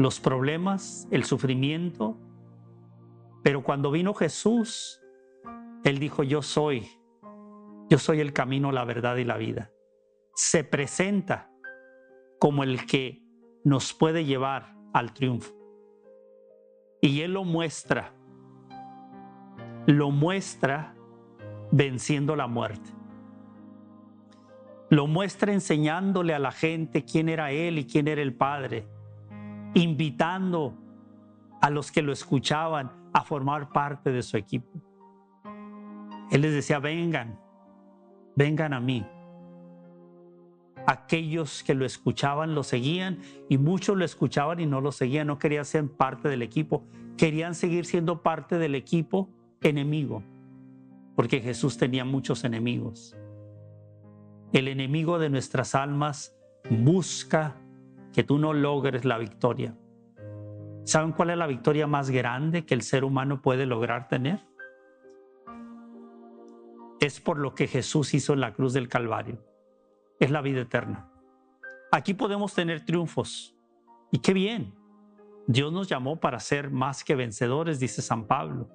los 0.00 0.20
problemas, 0.20 1.06
el 1.10 1.24
sufrimiento. 1.24 2.16
Pero 3.42 3.62
cuando 3.62 3.90
vino 3.90 4.14
Jesús, 4.14 5.00
Él 5.84 5.98
dijo, 5.98 6.22
yo 6.22 6.42
soy, 6.42 6.88
yo 7.88 7.98
soy 7.98 8.20
el 8.20 8.32
camino, 8.32 8.72
la 8.72 8.84
verdad 8.84 9.16
y 9.16 9.24
la 9.24 9.36
vida. 9.36 9.70
Se 10.34 10.64
presenta 10.64 11.50
como 12.38 12.62
el 12.62 12.86
que 12.86 13.22
nos 13.64 13.92
puede 13.92 14.24
llevar 14.24 14.74
al 14.92 15.12
triunfo. 15.12 15.54
Y 17.02 17.20
Él 17.20 17.34
lo 17.34 17.44
muestra, 17.44 18.14
lo 19.86 20.10
muestra 20.10 20.94
venciendo 21.70 22.36
la 22.36 22.46
muerte. 22.46 22.90
Lo 24.88 25.06
muestra 25.06 25.52
enseñándole 25.52 26.34
a 26.34 26.38
la 26.38 26.50
gente 26.50 27.04
quién 27.04 27.28
era 27.28 27.52
Él 27.52 27.78
y 27.78 27.86
quién 27.86 28.08
era 28.08 28.22
el 28.22 28.34
Padre 28.34 28.86
invitando 29.74 30.74
a 31.60 31.70
los 31.70 31.92
que 31.92 32.02
lo 32.02 32.12
escuchaban 32.12 32.90
a 33.12 33.22
formar 33.22 33.70
parte 33.70 34.10
de 34.10 34.22
su 34.22 34.36
equipo. 34.36 34.80
Él 36.30 36.42
les 36.42 36.52
decía, 36.52 36.78
vengan, 36.78 37.38
vengan 38.36 38.72
a 38.72 38.80
mí. 38.80 39.06
Aquellos 40.86 41.62
que 41.62 41.74
lo 41.74 41.84
escuchaban 41.84 42.54
lo 42.54 42.62
seguían 42.62 43.18
y 43.48 43.58
muchos 43.58 43.96
lo 43.96 44.04
escuchaban 44.04 44.60
y 44.60 44.66
no 44.66 44.80
lo 44.80 44.92
seguían, 44.92 45.26
no 45.26 45.38
querían 45.38 45.64
ser 45.64 45.88
parte 45.88 46.28
del 46.28 46.42
equipo, 46.42 46.84
querían 47.16 47.54
seguir 47.54 47.84
siendo 47.84 48.22
parte 48.22 48.58
del 48.58 48.74
equipo 48.74 49.28
enemigo, 49.68 50.22
porque 51.14 51.40
Jesús 51.40 51.76
tenía 51.76 52.04
muchos 52.04 52.44
enemigos. 52.44 53.16
El 54.52 54.68
enemigo 54.68 55.18
de 55.18 55.30
nuestras 55.30 55.74
almas 55.74 56.36
busca 56.70 57.56
que 58.12 58.24
tú 58.24 58.38
no 58.38 58.52
logres 58.52 59.04
la 59.04 59.18
victoria. 59.18 59.76
¿Saben 60.84 61.12
cuál 61.12 61.30
es 61.30 61.36
la 61.36 61.46
victoria 61.46 61.86
más 61.86 62.10
grande 62.10 62.64
que 62.64 62.74
el 62.74 62.82
ser 62.82 63.04
humano 63.04 63.42
puede 63.42 63.66
lograr 63.66 64.08
tener? 64.08 64.40
Es 67.00 67.20
por 67.20 67.38
lo 67.38 67.54
que 67.54 67.66
Jesús 67.66 68.12
hizo 68.14 68.32
en 68.32 68.40
la 68.40 68.52
cruz 68.52 68.72
del 68.72 68.88
Calvario. 68.88 69.44
Es 70.18 70.30
la 70.30 70.40
vida 70.40 70.62
eterna. 70.62 71.10
Aquí 71.92 72.14
podemos 72.14 72.54
tener 72.54 72.84
triunfos. 72.84 73.54
Y 74.10 74.18
qué 74.18 74.32
bien. 74.32 74.74
Dios 75.46 75.72
nos 75.72 75.88
llamó 75.88 76.18
para 76.18 76.40
ser 76.40 76.70
más 76.70 77.04
que 77.04 77.14
vencedores, 77.14 77.78
dice 77.78 78.02
San 78.02 78.26
Pablo. 78.26 78.68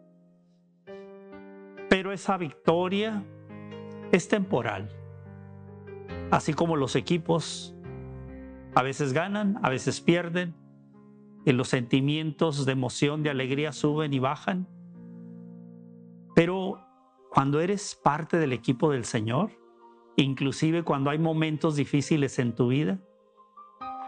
Esa 2.16 2.38
victoria 2.38 3.26
es 4.14 4.30
temporal. 4.30 4.90
Así 6.32 6.54
como 6.54 6.78
los 6.78 6.96
equipos 6.96 7.76
a 8.74 8.82
veces 8.84 9.12
ganan, 9.12 9.60
a 9.64 9.70
veces 9.70 10.00
pierden, 10.00 10.56
y 11.44 11.52
los 11.52 11.68
sentimientos 11.68 12.66
de 12.66 12.72
emoción, 12.72 13.22
de 13.22 13.32
alegría 13.32 13.74
suben 13.74 14.14
y 14.14 14.20
bajan. 14.20 14.66
Pero 16.36 16.80
cuando 17.32 17.60
eres 17.60 18.00
parte 18.02 18.38
del 18.38 18.54
equipo 18.54 18.92
del 18.92 19.04
Señor, 19.04 19.52
inclusive 20.16 20.84
cuando 20.84 21.10
hay 21.10 21.20
momentos 21.20 21.76
difíciles 21.76 22.40
en 22.40 22.56
tu 22.56 22.70
vida, 22.70 22.98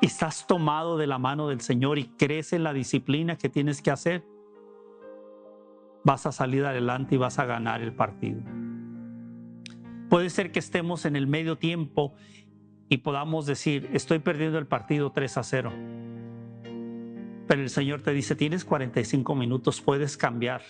estás 0.01 0.47
tomado 0.47 0.95
de 0.97 1.07
la 1.07 1.17
mano 1.17 1.49
del 1.49 1.59
Señor 1.59 1.99
y 1.99 2.05
crees 2.05 2.53
en 2.53 2.63
la 2.63 2.71
disciplina 2.71 3.37
que 3.37 3.49
tienes 3.49 3.81
que 3.81 3.91
hacer, 3.91 4.23
vas 6.07 6.25
a 6.25 6.31
salir 6.31 6.63
adelante 6.63 7.15
y 7.15 7.17
vas 7.17 7.37
a 7.37 7.45
ganar 7.45 7.81
el 7.81 7.91
partido. 7.91 8.39
Puede 10.09 10.29
ser 10.29 10.53
que 10.53 10.59
estemos 10.59 11.03
en 11.03 11.17
el 11.17 11.27
medio 11.27 11.57
tiempo 11.57 12.15
y 12.87 12.99
podamos 12.99 13.45
decir, 13.45 13.89
estoy 13.91 14.19
perdiendo 14.19 14.57
el 14.57 14.67
partido 14.67 15.11
3 15.11 15.37
a 15.37 15.43
0. 15.43 15.73
Pero 17.45 17.61
el 17.61 17.69
Señor 17.69 18.03
te 18.03 18.13
dice, 18.13 18.37
tienes 18.37 18.63
45 18.63 19.35
minutos, 19.35 19.81
puedes 19.81 20.15
cambiar 20.15 20.61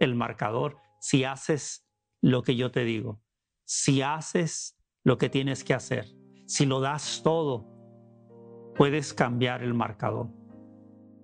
el 0.00 0.14
marcador 0.14 0.78
si 1.00 1.24
haces 1.24 1.86
lo 2.22 2.42
que 2.42 2.56
yo 2.56 2.70
te 2.70 2.84
digo, 2.84 3.20
si 3.66 4.00
haces 4.00 4.80
lo 5.04 5.18
que 5.18 5.28
tienes 5.28 5.64
que 5.64 5.74
hacer, 5.74 6.06
si 6.46 6.64
lo 6.64 6.80
das 6.80 7.20
todo, 7.22 7.66
puedes 8.74 9.12
cambiar 9.12 9.62
el 9.62 9.74
marcador. 9.74 10.30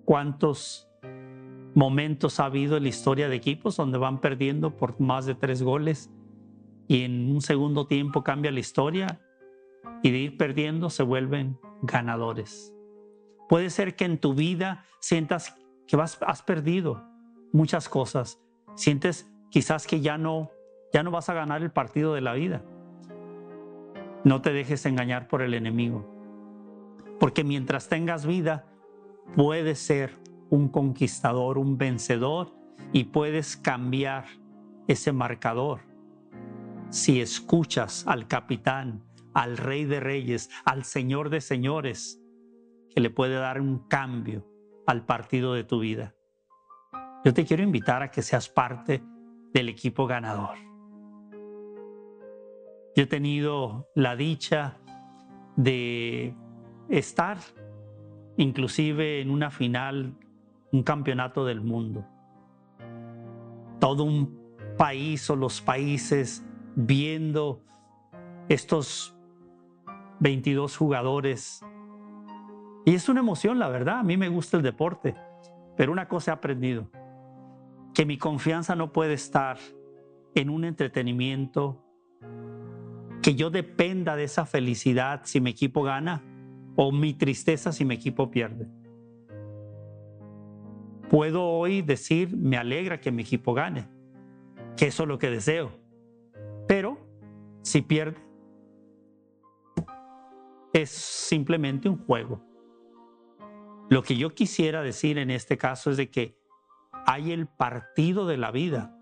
¿Cuántos 0.04 0.86
momentos 1.74 2.40
ha 2.40 2.46
habido 2.46 2.76
en 2.76 2.84
la 2.84 2.88
historia 2.88 3.28
de 3.28 3.36
equipos 3.36 3.76
donde 3.76 3.98
van 3.98 4.20
perdiendo 4.20 4.76
por 4.76 5.00
más 5.00 5.26
de 5.26 5.34
tres 5.34 5.62
goles 5.62 6.10
y 6.86 7.02
en 7.02 7.30
un 7.30 7.40
segundo 7.40 7.86
tiempo 7.86 8.22
cambia 8.22 8.52
la 8.52 8.60
historia 8.60 9.20
y 10.02 10.10
de 10.10 10.18
ir 10.18 10.36
perdiendo 10.36 10.90
se 10.90 11.02
vuelven 11.02 11.58
ganadores. 11.82 12.72
Puede 13.48 13.70
ser 13.70 13.96
que 13.96 14.04
en 14.04 14.18
tu 14.18 14.34
vida 14.34 14.84
sientas 15.00 15.56
que 15.86 15.96
vas, 15.96 16.18
has 16.26 16.42
perdido 16.42 17.02
muchas 17.52 17.88
cosas, 17.88 18.40
sientes 18.74 19.30
quizás 19.50 19.86
que 19.86 20.00
ya 20.00 20.18
no, 20.18 20.50
ya 20.92 21.02
no 21.02 21.10
vas 21.10 21.28
a 21.28 21.34
ganar 21.34 21.62
el 21.62 21.70
partido 21.70 22.14
de 22.14 22.20
la 22.20 22.32
vida. 22.34 22.62
No 24.24 24.40
te 24.40 24.52
dejes 24.52 24.86
engañar 24.86 25.28
por 25.28 25.42
el 25.42 25.52
enemigo, 25.52 26.08
porque 27.20 27.44
mientras 27.44 27.88
tengas 27.88 28.24
vida, 28.24 28.66
puedes 29.34 29.78
ser 29.78 30.23
un 30.54 30.68
conquistador, 30.68 31.58
un 31.58 31.78
vencedor 31.78 32.54
y 32.92 33.04
puedes 33.04 33.56
cambiar 33.56 34.24
ese 34.86 35.12
marcador 35.12 35.80
si 36.90 37.20
escuchas 37.20 38.06
al 38.06 38.28
capitán, 38.28 39.04
al 39.34 39.56
rey 39.56 39.84
de 39.84 39.98
reyes, 39.98 40.48
al 40.64 40.84
señor 40.84 41.28
de 41.28 41.40
señores, 41.40 42.22
que 42.94 43.00
le 43.00 43.10
puede 43.10 43.34
dar 43.34 43.60
un 43.60 43.88
cambio 43.88 44.46
al 44.86 45.04
partido 45.04 45.54
de 45.54 45.64
tu 45.64 45.80
vida. 45.80 46.14
Yo 47.24 47.34
te 47.34 47.44
quiero 47.44 47.64
invitar 47.64 48.04
a 48.04 48.12
que 48.12 48.22
seas 48.22 48.48
parte 48.48 49.02
del 49.52 49.68
equipo 49.68 50.06
ganador. 50.06 50.56
Yo 52.94 53.02
he 53.02 53.06
tenido 53.06 53.88
la 53.96 54.14
dicha 54.14 54.78
de 55.56 56.36
estar 56.88 57.38
inclusive 58.36 59.20
en 59.20 59.30
una 59.30 59.50
final, 59.50 60.16
un 60.74 60.82
campeonato 60.82 61.44
del 61.44 61.60
mundo. 61.60 62.04
Todo 63.78 64.02
un 64.02 64.36
país 64.76 65.30
o 65.30 65.36
los 65.36 65.60
países 65.60 66.44
viendo 66.74 67.62
estos 68.48 69.16
22 70.18 70.76
jugadores. 70.76 71.64
Y 72.84 72.94
es 72.94 73.08
una 73.08 73.20
emoción, 73.20 73.60
la 73.60 73.68
verdad. 73.68 74.00
A 74.00 74.02
mí 74.02 74.16
me 74.16 74.28
gusta 74.28 74.56
el 74.56 74.64
deporte. 74.64 75.14
Pero 75.76 75.92
una 75.92 76.08
cosa 76.08 76.32
he 76.32 76.34
aprendido, 76.34 76.90
que 77.94 78.04
mi 78.04 78.18
confianza 78.18 78.74
no 78.74 78.92
puede 78.92 79.14
estar 79.14 79.58
en 80.34 80.50
un 80.50 80.64
entretenimiento, 80.64 81.84
que 83.22 83.36
yo 83.36 83.50
dependa 83.50 84.16
de 84.16 84.24
esa 84.24 84.44
felicidad 84.44 85.22
si 85.24 85.40
mi 85.40 85.50
equipo 85.50 85.84
gana 85.84 86.22
o 86.74 86.90
mi 86.90 87.14
tristeza 87.14 87.70
si 87.70 87.84
mi 87.84 87.94
equipo 87.94 88.28
pierde. 88.30 88.68
Puedo 91.14 91.44
hoy 91.44 91.80
decir, 91.80 92.36
me 92.36 92.56
alegra 92.56 93.00
que 93.00 93.12
mi 93.12 93.22
equipo 93.22 93.54
gane, 93.54 93.86
que 94.76 94.88
eso 94.88 95.04
es 95.04 95.08
lo 95.08 95.18
que 95.18 95.30
deseo 95.30 95.84
pero 96.66 96.98
si 97.62 97.82
pierde, 97.82 98.18
es 100.72 100.90
simplemente 100.90 101.88
un 101.88 102.04
juego. 102.04 102.42
Lo 103.88 104.02
que 104.02 104.16
yo 104.16 104.34
quisiera 104.34 104.82
decir 104.82 105.18
en 105.18 105.30
este 105.30 105.56
caso 105.56 105.90
es 105.90 105.96
de 105.96 106.10
que 106.10 106.36
hay 107.06 107.32
el 107.32 107.46
partido 107.46 108.26
de 108.26 108.38
la 108.38 108.50
vida, 108.50 108.96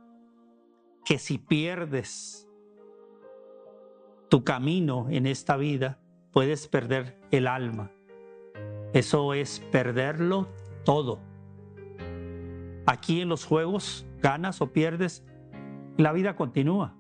que 1.05 1.19
si 1.19 1.39
pierdes 1.39 2.49
tu 4.29 4.45
camino 4.45 5.07
en 5.09 5.27
esta 5.27 5.57
vida, 5.57 6.01
puedes 6.33 6.67
perder 6.69 7.21
el 7.31 7.47
alma. 7.47 7.91
Eso 8.93 9.35
es 9.35 9.61
perderlo 9.71 10.49
todo. 10.85 11.21
Aquí 12.87 13.21
en 13.21 13.29
los 13.29 13.45
juegos, 13.45 14.07
ganas 14.21 14.61
o 14.61 14.73
pierdes, 14.73 15.25
la 15.97 16.13
vida 16.13 16.37
continúa. 16.37 16.97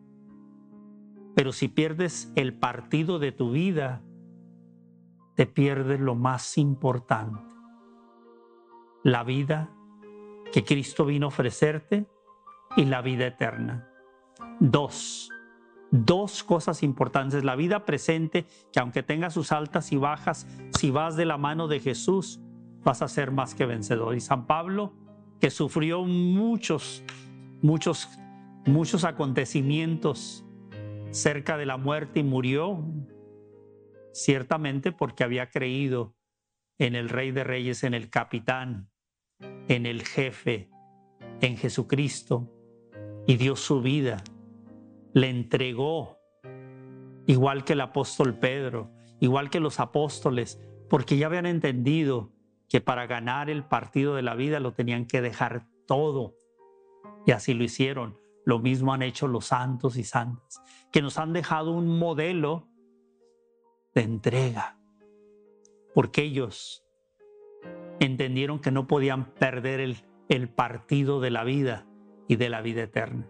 Pero 1.35 1.53
si 1.53 1.69
pierdes 1.69 2.33
el 2.37 2.55
partido 2.55 3.19
de 3.19 3.33
tu 3.33 3.53
vida, 3.53 4.03
te 5.35 5.47
pierdes 5.47 5.99
lo 5.99 6.15
más 6.15 6.59
importante, 6.59 7.55
la 9.03 9.25
vida 9.25 9.71
que 10.53 10.65
Cristo 10.65 11.07
vino 11.07 11.27
a 11.27 11.29
ofrecerte 11.29 12.07
y 12.77 12.85
la 12.85 13.01
vida 13.01 13.27
eterna. 13.27 13.89
Dos, 14.61 15.31
dos 15.91 16.45
cosas 16.45 16.83
importantes. 16.83 17.43
La 17.43 17.57
vida 17.57 17.85
presente, 17.85 18.47
que 18.73 18.81
aunque 18.81 19.03
tenga 19.03 19.31
sus 19.31 19.51
altas 19.51 19.93
y 19.93 19.97
bajas, 19.97 20.47
si 20.79 20.91
vas 20.91 21.17
de 21.17 21.25
la 21.25 21.39
mano 21.39 21.69
de 21.69 21.81
Jesús, 21.81 22.41
vas 22.85 23.03
a 23.03 23.09
ser 23.09 23.31
más 23.31 23.55
que 23.55 23.67
vencedor. 23.67 24.15
Y 24.15 24.21
San 24.21 24.47
Pablo, 24.47 24.93
que 25.43 25.51
sufrió 25.51 26.05
muchos, 26.05 27.03
muchos, 27.63 28.09
muchos 28.65 29.03
acontecimientos 29.03 30.45
cerca 31.11 31.59
de 31.59 31.67
la 31.67 31.77
muerte 31.77 32.21
y 32.21 32.23
murió, 32.23 32.85
ciertamente 34.13 34.93
porque 34.93 35.25
había 35.25 35.51
creído 35.51 36.15
en 36.79 36.95
el 36.95 37.09
Rey 37.09 37.33
de 37.33 37.43
Reyes, 37.43 37.83
en 37.83 37.93
el 37.93 38.09
capitán, 38.09 38.89
en 39.67 39.85
el 39.85 40.07
jefe, 40.07 40.71
en 41.41 41.57
Jesucristo, 41.57 42.49
y 43.27 43.37
dio 43.37 43.57
su 43.57 43.83
vida, 43.83 44.23
le 45.13 45.29
entregó, 45.29 46.21
igual 47.27 47.65
que 47.65 47.73
el 47.73 47.81
apóstol 47.81 48.39
Pedro, 48.39 48.93
igual 49.19 49.51
que 49.51 49.59
los 49.59 49.81
apóstoles, 49.81 50.63
porque 50.89 51.17
ya 51.17 51.27
habían 51.27 51.47
entendido 51.47 52.31
que 52.73 52.81
para 52.81 53.07
ganar 53.07 53.51
el 53.51 53.65
partido 53.65 54.15
de 54.15 54.23
la 54.23 54.35
vida 54.35 54.59
lo 54.59 54.73
tenían 54.73 55.05
que 55.05 55.21
dejar 55.21 55.67
todo. 55.87 56.35
Y 57.27 57.33
así 57.33 57.53
lo 57.53 57.65
hicieron. 57.65 58.19
Lo 58.47 58.61
mismo 58.61 58.95
han 58.95 59.03
hecho 59.03 59.29
los 59.29 59.49
santos 59.49 59.99
y 59.99 60.05
santas, 60.05 60.63
que 60.91 61.03
nos 61.03 61.19
han 61.19 61.35
dejado 61.35 61.73
un 61.73 61.99
modelo 61.99 62.67
de 63.95 64.01
entrega, 64.01 64.79
porque 65.95 66.23
ellos 66.23 66.83
entendieron 68.01 68.59
que 68.59 68.71
no 68.71 68.87
podían 68.87 69.35
perder 69.35 69.81
el, 69.81 69.99
el 70.31 70.49
partido 70.49 71.21
de 71.21 71.31
la 71.31 71.45
vida 71.45 71.87
y 72.27 72.37
de 72.37 72.49
la 72.49 72.63
vida 72.63 72.85
eterna. 72.85 73.29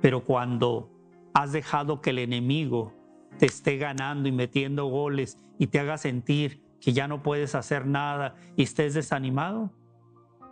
Pero 0.00 0.24
cuando 0.24 0.90
has 1.34 1.52
dejado 1.52 2.00
que 2.00 2.10
el 2.10 2.18
enemigo 2.18 2.94
te 3.38 3.44
esté 3.44 3.76
ganando 3.76 4.26
y 4.26 4.32
metiendo 4.32 4.86
goles 4.86 5.36
y 5.58 5.66
te 5.66 5.80
haga 5.80 5.98
sentir 5.98 6.63
que 6.84 6.92
ya 6.92 7.08
no 7.08 7.22
puedes 7.22 7.54
hacer 7.54 7.86
nada 7.86 8.34
y 8.56 8.64
estés 8.64 8.92
desanimado, 8.92 9.70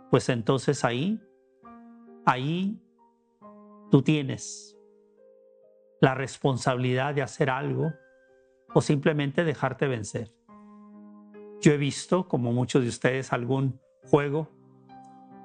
pues 0.09 0.29
entonces 0.29 0.83
ahí 0.83 1.21
ahí 2.25 2.81
tú 3.91 4.01
tienes 4.01 4.77
la 6.01 6.15
responsabilidad 6.15 7.13
de 7.13 7.21
hacer 7.21 7.49
algo 7.49 7.93
o 8.73 8.81
simplemente 8.81 9.43
dejarte 9.43 9.87
vencer. 9.87 10.33
Yo 11.61 11.71
he 11.71 11.77
visto, 11.77 12.27
como 12.27 12.51
muchos 12.51 12.81
de 12.81 12.89
ustedes, 12.89 13.31
algún 13.31 13.79
juego 14.09 14.49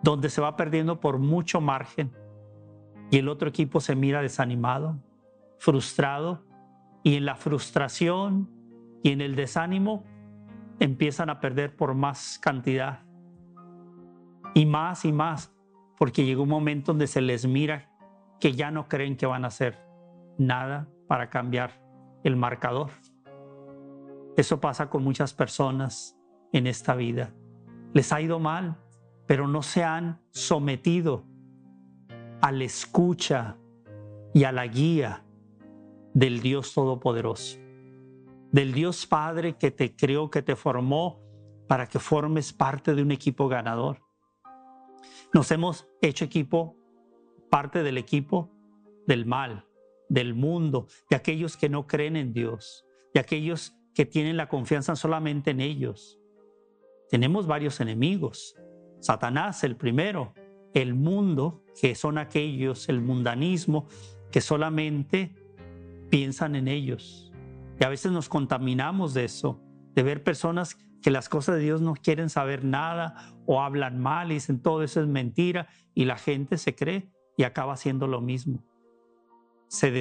donde 0.03 0.31
se 0.31 0.41
va 0.41 0.57
perdiendo 0.57 1.01
por 1.01 1.19
mucho 1.19 1.61
margen 1.61 2.13
y 3.11 3.19
el 3.19 3.29
otro 3.29 3.49
equipo 3.49 3.81
se 3.81 3.95
mira 3.95 4.23
desanimado, 4.23 4.99
frustrado 5.59 6.45
y 7.03 7.17
en 7.17 7.25
la 7.25 7.37
frustración 7.37 8.51
y 9.03 9.11
en 9.11 9.21
el 9.21 9.37
desánimo 9.37 10.05
empiezan 10.81 11.31
a 11.31 11.41
perder 11.41 11.77
por 11.77 11.95
más 11.95 12.39
cantidad 12.39 13.01
y 14.55 14.67
más 14.67 15.05
y 15.05 15.13
más 15.13 15.53
porque 15.99 16.25
llega 16.25 16.43
un 16.43 16.49
momento 16.49 16.93
donde 16.93 17.09
se 17.09 17.21
les 17.21 17.47
mira 17.47 17.91
que 18.41 18.53
ya 18.53 18.71
no 18.71 18.89
creen 18.89 19.17
que 19.17 19.27
van 19.27 19.45
a 19.45 19.49
hacer 19.49 19.77
nada 20.39 20.89
para 21.09 21.29
cambiar 21.29 21.83
el 22.23 22.37
marcador. 22.37 22.91
Eso 24.37 24.61
pasa 24.61 24.89
con 24.89 25.03
muchas 25.03 25.35
personas 25.35 26.17
en 26.53 26.69
esta 26.69 26.95
vida. 26.95 27.35
Les 27.93 28.13
ha 28.13 28.21
ido 28.21 28.39
mal, 28.39 28.77
pero 29.27 29.49
no 29.49 29.63
se 29.63 29.83
han 29.83 30.21
sometido 30.31 31.25
a 32.41 32.53
la 32.53 32.65
escucha 32.65 33.57
y 34.33 34.45
a 34.45 34.53
la 34.53 34.67
guía 34.69 35.25
del 36.15 36.41
Dios 36.41 36.75
Todopoderoso, 36.75 37.59
del 38.53 38.73
Dios 38.73 39.07
Padre 39.07 39.57
que 39.57 39.71
te 39.71 39.95
creó, 39.95 40.31
que 40.31 40.43
te 40.43 40.57
formó 40.57 41.21
para 41.67 41.87
que 41.87 41.99
formes 41.99 42.53
parte 42.53 42.95
de 42.95 43.03
un 43.03 43.11
equipo 43.11 43.49
ganador. 43.49 44.01
Nos 45.33 45.51
hemos 45.51 45.87
hecho 46.01 46.25
equipo, 46.25 46.77
parte 47.51 47.83
del 47.83 47.99
equipo 47.99 48.51
del 49.07 49.27
mal, 49.27 49.67
del 50.09 50.35
mundo, 50.35 50.87
de 51.11 51.17
aquellos 51.17 51.57
que 51.57 51.69
no 51.69 51.87
creen 51.87 52.17
en 52.17 52.33
Dios, 52.33 52.85
de 53.13 53.21
aquellos 53.21 53.75
que 53.95 54.07
tienen 54.07 54.37
la 54.37 54.49
confianza 54.49 54.97
solamente 54.97 55.51
en 55.51 55.61
ellos. 55.61 56.19
Tenemos 57.11 57.47
varios 57.47 57.81
enemigos. 57.81 58.55
Satanás, 59.01 59.65
el 59.65 59.77
primero, 59.77 60.35
el 60.75 60.95
mundo, 60.95 61.63
que 61.81 61.95
son 61.95 62.19
aquellos, 62.19 62.89
el 62.89 63.01
mundanismo, 63.01 63.87
que 64.31 64.41
solamente 64.41 65.35
piensan 66.11 66.55
en 66.55 66.69
ellos. 66.69 67.28
Y 67.79 67.85
a 67.85 67.89
veces 67.89 68.13
nos 68.13 68.29
contaminamos 68.29 69.15
de 69.15 69.25
eso, 69.25 69.61
de 69.95 70.03
ver 70.03 70.23
personas 70.23 70.77
que 71.01 71.11
las 71.11 71.29
cosas 71.29 71.57
de 71.57 71.63
Dios 71.63 71.81
no 71.81 71.95
quieren 71.95 72.29
saber 72.29 72.65
nada 72.65 73.35
o 73.47 73.63
hablan 73.63 73.99
mal 74.01 74.31
y 74.31 74.35
dicen 74.35 74.61
todo 74.61 74.83
eso 74.83 75.01
es 75.01 75.07
mentira 75.07 75.69
y 75.95 76.05
la 76.05 76.17
gente 76.17 76.59
se 76.59 76.75
cree 76.75 77.11
y 77.37 77.45
acaba 77.45 77.75
haciendo 77.75 78.07
lo 78.07 78.21
mismo. 78.21 78.65
Se 79.69 79.93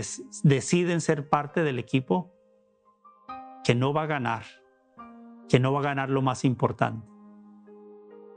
deciden 0.43 1.01
ser 1.01 1.29
parte 1.29 1.63
del 1.63 1.77
equipo 1.77 2.33
que 3.63 3.75
no 3.75 3.93
va 3.93 4.03
a 4.03 4.07
ganar, 4.07 4.43
que 5.49 5.59
no 5.59 5.73
va 5.73 5.81
a 5.81 5.83
ganar 5.83 6.09
lo 6.09 6.21
más 6.21 6.45
importante. 6.45 7.05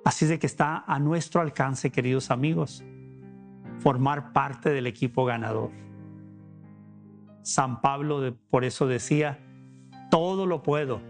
Así 0.04 0.26
de 0.26 0.38
que 0.38 0.46
está 0.46 0.84
a 0.86 0.98
nuestro 0.98 1.40
alcance, 1.40 1.90
queridos 1.90 2.30
amigos, 2.30 2.84
formar 3.78 4.32
parte 4.32 4.70
del 4.70 4.86
equipo 4.86 5.24
ganador. 5.24 5.70
San 7.50 7.80
Pablo 7.80 8.38
por 8.48 8.64
eso 8.64 8.86
decía, 8.86 9.40
todo 10.08 10.46
lo 10.46 10.62
puedo 10.62 11.00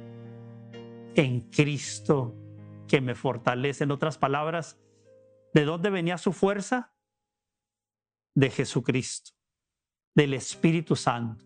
en 1.14 1.50
Cristo 1.50 2.34
que 2.88 3.02
me 3.02 3.14
fortalece. 3.14 3.84
En 3.84 3.90
otras 3.90 4.16
palabras, 4.16 4.80
¿de 5.52 5.64
dónde 5.66 5.90
venía 5.90 6.16
su 6.16 6.32
fuerza? 6.32 6.94
De 8.34 8.48
Jesucristo, 8.48 9.32
del 10.14 10.32
Espíritu 10.32 10.96
Santo. 10.96 11.44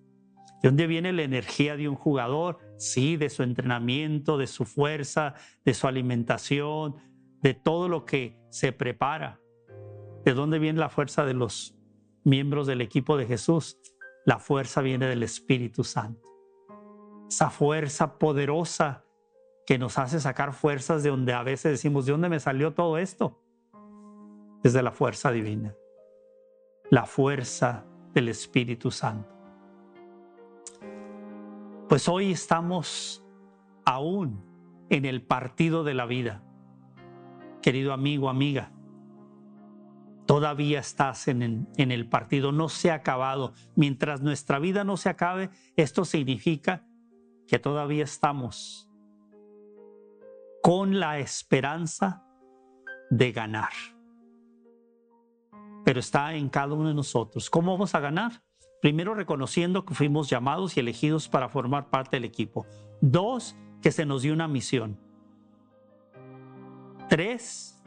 ¿De 0.62 0.68
dónde 0.68 0.86
viene 0.86 1.12
la 1.12 1.22
energía 1.22 1.76
de 1.76 1.88
un 1.88 1.96
jugador? 1.96 2.58
Sí, 2.78 3.16
de 3.16 3.30
su 3.30 3.42
entrenamiento, 3.42 4.38
de 4.38 4.46
su 4.46 4.64
fuerza, 4.64 5.34
de 5.64 5.74
su 5.74 5.88
alimentación, 5.88 6.96
de 7.42 7.52
todo 7.52 7.88
lo 7.88 8.04
que 8.04 8.40
se 8.50 8.72
prepara. 8.72 9.40
¿De 10.24 10.34
dónde 10.34 10.60
viene 10.60 10.78
la 10.78 10.88
fuerza 10.88 11.26
de 11.26 11.34
los 11.34 11.76
miembros 12.22 12.66
del 12.66 12.80
equipo 12.80 13.16
de 13.16 13.26
Jesús? 13.26 13.76
La 14.24 14.38
fuerza 14.38 14.80
viene 14.80 15.06
del 15.06 15.22
Espíritu 15.22 15.84
Santo. 15.84 16.28
Esa 17.28 17.50
fuerza 17.50 18.18
poderosa 18.18 19.04
que 19.66 19.78
nos 19.78 19.98
hace 19.98 20.20
sacar 20.20 20.52
fuerzas 20.52 21.02
de 21.02 21.10
donde 21.10 21.32
a 21.32 21.42
veces 21.42 21.72
decimos, 21.72 22.06
¿de 22.06 22.12
dónde 22.12 22.28
me 22.28 22.40
salió 22.40 22.74
todo 22.74 22.98
esto? 22.98 23.40
Desde 24.62 24.82
la 24.82 24.92
fuerza 24.92 25.30
divina. 25.30 25.74
La 26.90 27.04
fuerza 27.04 27.84
del 28.12 28.28
Espíritu 28.28 28.90
Santo. 28.90 29.28
Pues 31.88 32.08
hoy 32.08 32.32
estamos 32.32 33.24
aún 33.84 34.42
en 34.88 35.04
el 35.04 35.22
partido 35.22 35.84
de 35.84 35.94
la 35.94 36.06
vida. 36.06 36.42
Querido 37.60 37.92
amigo, 37.92 38.28
amiga, 38.28 38.70
todavía 40.26 40.80
estás 40.80 41.28
en, 41.28 41.68
en, 41.76 41.92
el 41.92 42.08
partido, 42.08 42.52
no 42.52 42.68
se 42.68 42.90
ha 42.90 42.94
acabado. 42.94 43.52
Mientras 43.76 44.20
nuestra 44.20 44.58
vida 44.58 44.84
no 44.84 44.96
se 44.96 45.08
acabe, 45.08 45.50
esto 45.76 46.04
significa 46.04 46.86
que 47.46 47.58
todavía 47.58 48.04
estamos 48.04 48.88
con 50.62 50.98
la 50.98 51.18
esperanza 51.18 52.24
de 53.10 53.32
ganar. 53.32 53.72
Pero 55.84 56.00
está 56.00 56.34
en 56.34 56.48
cada 56.48 56.72
uno 56.72 56.88
de 56.88 56.94
nosotros. 56.94 57.50
¿Cómo 57.50 57.72
vamos 57.72 57.94
a 57.94 58.00
ganar? 58.00 58.42
Primero, 58.80 59.14
reconociendo 59.14 59.84
que 59.84 59.94
fuimos 59.94 60.30
llamados 60.30 60.76
y 60.76 60.80
elegidos 60.80 61.28
para 61.28 61.48
formar 61.48 61.90
parte 61.90 62.16
del 62.16 62.24
equipo. 62.24 62.66
Dos, 63.00 63.56
que 63.82 63.92
se 63.92 64.06
nos 64.06 64.22
dio 64.22 64.32
una 64.32 64.48
misión. 64.48 64.98
Tres, 67.08 67.82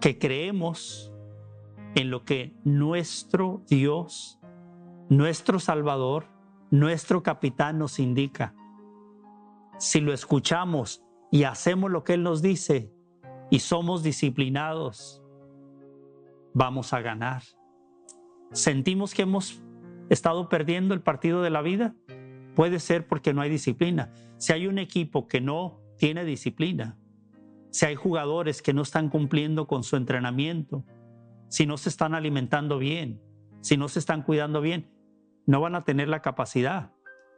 que 0.00 0.18
creemos 0.18 1.10
en 1.94 2.10
lo 2.10 2.24
que 2.24 2.54
nuestro 2.64 3.62
Dios, 3.68 4.38
nuestro 5.08 5.58
Salvador, 5.58 6.26
nuestro 6.70 7.22
capitán 7.22 7.78
nos 7.78 7.98
indica. 7.98 8.54
Si 9.78 10.00
lo 10.00 10.12
escuchamos 10.12 11.02
y 11.30 11.44
hacemos 11.44 11.90
lo 11.90 12.04
que 12.04 12.14
Él 12.14 12.22
nos 12.22 12.42
dice 12.42 12.92
y 13.50 13.60
somos 13.60 14.02
disciplinados, 14.02 15.22
vamos 16.54 16.92
a 16.92 17.00
ganar. 17.00 17.42
Sentimos 18.52 19.14
que 19.14 19.22
hemos 19.22 19.62
estado 20.10 20.48
perdiendo 20.48 20.94
el 20.94 21.00
partido 21.00 21.42
de 21.42 21.50
la 21.50 21.62
vida? 21.62 21.94
Puede 22.54 22.80
ser 22.80 23.06
porque 23.06 23.32
no 23.32 23.40
hay 23.40 23.50
disciplina. 23.50 24.12
Si 24.38 24.52
hay 24.52 24.66
un 24.66 24.78
equipo 24.78 25.28
que 25.28 25.40
no 25.40 25.80
tiene 25.96 26.24
disciplina, 26.24 26.98
si 27.70 27.86
hay 27.86 27.94
jugadores 27.94 28.62
que 28.62 28.72
no 28.72 28.82
están 28.82 29.10
cumpliendo 29.10 29.66
con 29.66 29.82
su 29.82 29.96
entrenamiento, 29.96 30.84
si 31.48 31.66
no 31.66 31.76
se 31.76 31.88
están 31.88 32.14
alimentando 32.14 32.78
bien, 32.78 33.20
si 33.60 33.76
no 33.76 33.88
se 33.88 33.98
están 33.98 34.22
cuidando 34.22 34.60
bien, 34.60 34.90
no 35.46 35.60
van 35.60 35.74
a 35.74 35.84
tener 35.84 36.08
la 36.08 36.22
capacidad 36.22 36.92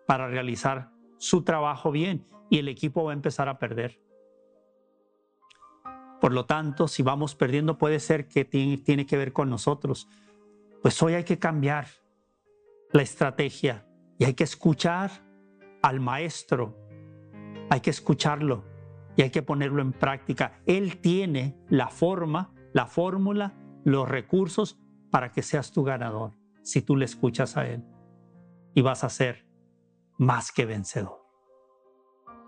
para 0.07 0.29
realizar 0.29 0.91
su 1.19 1.45
trabajo 1.45 1.93
bien 1.93 2.27
y 2.51 2.59
el 2.59 2.69
equipo 2.69 3.05
va 3.05 3.13
a 3.13 3.15
empezar 3.15 3.49
a 3.49 3.59
perder. 3.59 4.01
Por 6.21 6.33
lo 6.33 6.45
tanto, 6.45 6.87
si 6.87 7.03
vamos 7.03 7.35
perdiendo, 7.35 7.79
puede 7.79 7.99
ser 7.99 8.29
que 8.29 8.45
tiene, 8.45 9.07
que 9.07 9.17
ver 9.17 9.33
con 9.33 9.49
nosotros. 9.49 10.09
Pues 10.83 11.03
hoy 11.03 11.15
hay 11.15 11.25
que 11.25 11.39
cambiar 11.39 11.87
la 12.93 13.03
estrategia 13.03 13.87
y 14.19 14.25
hay 14.25 14.35
que 14.35 14.45
escuchar 14.45 15.11
al 15.83 16.01
maestro, 16.01 16.77
hay 17.71 17.81
que 17.81 17.91
escucharlo 17.91 18.65
y 19.17 19.23
hay 19.23 19.31
que 19.31 19.43
ponerlo 19.43 19.81
en 19.81 19.93
práctica. 19.93 20.61
Él 20.67 20.99
tiene 20.99 21.57
la 21.69 21.89
forma, 21.89 22.53
la 22.75 22.87
fórmula, 22.87 23.55
los 23.85 24.09
recursos 24.09 24.79
para 25.11 25.33
que 25.33 25.43
seas 25.43 25.73
tu 25.73 25.83
ganador 25.83 26.33
si 26.63 26.83
tú 26.83 26.97
le 26.97 27.05
escuchas 27.05 27.57
a 27.57 27.67
Él 27.67 27.85
y 28.75 28.83
vas 28.83 29.05
a 29.05 29.09
ser 29.09 29.47
más 30.19 30.53
que 30.53 30.67
vencedor. 30.67 31.21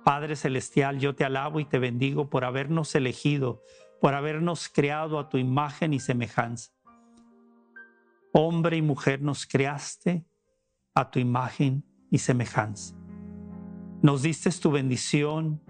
Padre 0.05 0.37
Celestial, 0.37 0.99
yo 0.99 1.15
te 1.15 1.25
alabo 1.25 1.61
y 1.61 1.65
te 1.65 1.79
bendigo 1.79 2.29
por 2.29 2.45
habernos 2.45 2.95
elegido, 2.95 3.63
por 4.01 4.15
habernos 4.15 4.69
creado 4.69 5.19
a 5.19 5.29
tu 5.29 5.39
imagen 5.39 5.95
y 5.95 6.01
semejanza. 6.01 6.73
Hombre 8.33 8.77
y 8.77 8.83
mujer 8.83 9.23
nos 9.23 9.47
creaste 9.47 10.27
a 10.95 11.11
tu 11.11 11.19
imagen 11.19 11.85
y 12.11 12.19
semejanza. 12.19 12.97
Nos 14.03 14.23
diste 14.23 14.51
tu 14.51 14.73
bendición, 14.73 15.63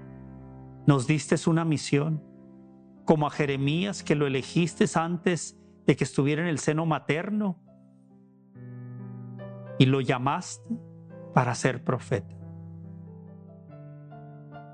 nos 0.86 1.06
diste 1.06 1.36
una 1.48 1.64
misión, 1.64 2.22
como 3.04 3.26
a 3.26 3.30
Jeremías 3.30 4.02
que 4.02 4.14
lo 4.14 4.26
elegiste 4.26 4.84
antes 4.94 5.58
de 5.86 5.96
que 5.96 6.04
estuviera 6.04 6.42
en 6.42 6.48
el 6.48 6.58
seno 6.58 6.86
materno 6.86 7.58
y 9.78 9.86
lo 9.86 10.00
llamaste 10.00 10.76
para 11.34 11.54
ser 11.54 11.82
profeta. 11.82 12.36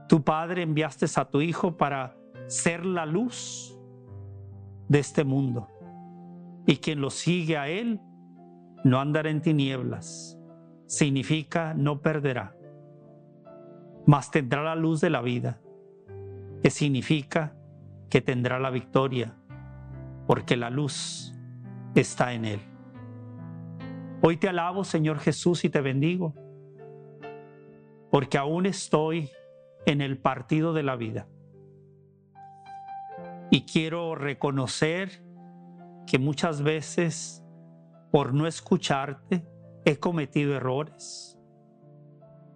Tu 0.09 0.23
Padre 0.23 0.63
enviaste 0.63 1.07
a 1.17 1.25
tu 1.27 1.41
Hijo 1.41 1.77
para 1.77 2.17
ser 2.47 2.85
la 2.85 3.05
luz 3.05 3.79
de 4.89 4.99
este 4.99 5.23
mundo 5.23 5.69
Y 6.67 6.79
quien 6.79 7.01
lo 7.01 7.11
sigue 7.11 7.59
a 7.59 7.69
Él 7.69 8.01
no 8.85 9.01
andará 9.01 9.31
en 9.31 9.43
tinieblas. 9.43 10.39
Significa 10.87 11.75
no 11.75 12.01
perderá, 12.01 12.57
mas 14.07 14.31
tendrá 14.31 14.63
la 14.63 14.75
luz 14.75 15.01
de 15.01 15.11
la 15.11 15.21
vida, 15.21 15.61
que 16.63 16.71
significa 16.71 17.58
que 18.09 18.21
tendrá 18.21 18.59
la 18.59 18.71
victoria, 18.71 19.35
porque 20.27 20.57
la 20.57 20.71
luz 20.71 21.35
está 21.95 22.33
en 22.33 22.45
Él. 22.45 22.61
Hoy 24.23 24.37
te 24.37 24.49
alabo, 24.49 24.85
Señor 24.85 25.19
Jesús, 25.21 25.65
y 25.65 25.71
te 25.71 25.81
bendigo, 25.81 26.35
porque 28.11 28.39
aún 28.39 28.67
estoy 28.67 29.31
en 29.87 30.01
el 30.01 30.19
partido 30.19 30.73
de 30.73 30.83
la 30.83 30.97
vida. 30.97 31.29
Y 33.51 33.63
quiero 33.63 34.15
reconocer 34.15 35.23
que 36.07 36.19
muchas 36.19 36.63
veces 36.63 37.45
por 38.11 38.35
no 38.35 38.47
escucharte 38.47 39.47
he 39.85 39.99
cometido 39.99 40.55
errores. 40.55 41.39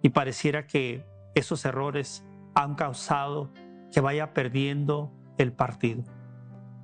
Y 0.01 0.09
pareciera 0.09 0.67
que 0.67 1.05
esos 1.33 1.65
errores 1.65 2.25
han 2.53 2.75
causado 2.75 3.51
que 3.91 4.01
vaya 4.01 4.33
perdiendo 4.33 5.11
el 5.37 5.53
partido 5.53 6.03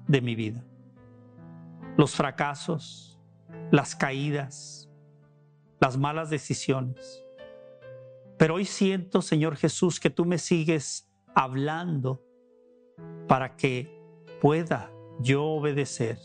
de 0.08 0.22
mi 0.22 0.36
vida. 0.36 0.64
Los 1.98 2.16
fracasos, 2.16 3.20
las 3.72 3.96
caídas, 3.96 4.90
las 5.80 5.98
malas 5.98 6.30
decisiones. 6.30 7.26
Pero 8.38 8.56
hoy 8.56 8.66
siento, 8.66 9.22
Señor 9.22 9.56
Jesús, 9.56 10.00
que 10.00 10.10
tú 10.10 10.26
me 10.26 10.38
sigues 10.38 11.10
hablando 11.36 12.24
para 13.28 13.56
que 13.56 14.02
pueda 14.42 14.92
yo 15.20 15.44
obedecer 15.44 16.18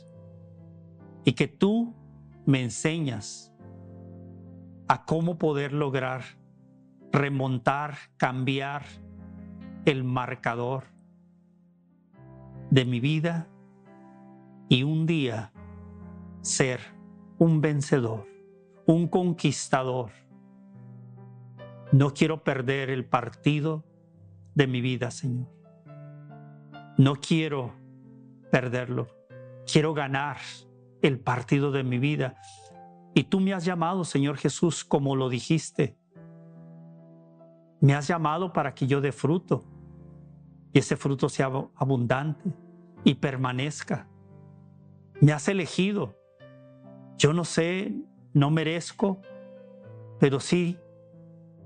y 1.25 1.33
que 1.33 1.49
tú 1.49 1.95
me 2.47 2.63
enseñas 2.63 3.53
a 4.89 5.05
cómo 5.05 5.39
poder 5.39 5.73
lograr 5.73 6.23
remontar, 7.15 7.97
cambiar 8.17 8.85
el 9.85 10.03
marcador 10.03 10.94
de 12.75 12.85
mi 12.85 12.99
vida 12.99 13.47
y 14.69 14.83
un 14.83 15.07
día 15.07 15.53
ser 16.41 16.81
un 17.39 17.61
vencedor, 17.61 18.27
un 18.85 19.07
conquistador. 19.07 20.11
No 21.93 22.13
quiero 22.15 22.43
perder 22.43 22.91
el 22.91 23.05
partido 23.05 23.85
de 24.57 24.67
mi 24.67 24.81
vida, 24.81 25.13
Señor. 25.13 25.47
No 26.99 27.15
quiero 27.15 27.75
perderlo. 28.51 29.07
Quiero 29.73 29.95
ganar 29.95 30.39
el 31.01 31.21
partido 31.21 31.71
de 31.71 31.85
mi 31.85 32.01
vida. 32.01 32.35
Y 33.15 33.23
tú 33.23 33.39
me 33.39 33.53
has 33.53 33.65
llamado, 33.65 34.03
Señor 34.03 34.37
Jesús, 34.37 34.85
como 34.85 35.15
lo 35.15 35.29
dijiste. 35.29 35.97
Me 37.81 37.95
has 37.95 38.09
llamado 38.09 38.53
para 38.53 38.75
que 38.75 38.89
yo 38.89 39.01
dé 39.01 39.13
fruto 39.13 39.63
y 40.73 40.81
ese 40.81 40.97
fruto 40.97 41.29
sea 41.29 41.53
abundante 41.77 42.63
y 43.05 43.14
permanezca. 43.14 44.09
Me 45.21 45.33
has 45.33 45.47
elegido. 45.49 46.19
Yo 47.17 47.33
no 47.33 47.45
sé, 47.45 47.95
no 48.33 48.51
merezco, 48.51 49.21
pero 50.19 50.40
sí 50.40 50.79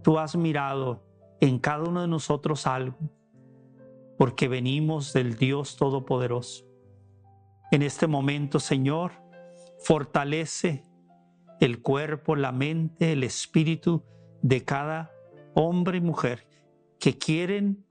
tú 0.03 0.19
has 0.19 0.37
mirado 0.37 1.05
en 1.41 1.59
cada 1.59 1.85
uno 1.85 2.03
de 2.03 2.09
nosotros 2.09 2.67
algo, 2.67 2.99
porque 4.19 4.49
venimos 4.49 5.13
del 5.13 5.37
Dios 5.37 5.77
Todopoderoso. 5.77 6.65
En 7.71 7.83
este 7.83 8.07
momento, 8.07 8.61
Señor, 8.61 9.13
fortalece 9.79 10.83
el 11.61 11.83
cuerpo, 11.83 12.37
la 12.37 12.53
mente, 12.53 13.13
el 13.13 13.23
espíritu 13.25 14.05
de 14.43 14.65
cada 14.65 15.13
hombre 15.55 15.99
y 15.99 16.01
mujer 16.01 16.47
que 16.99 17.19
quieren 17.19 17.85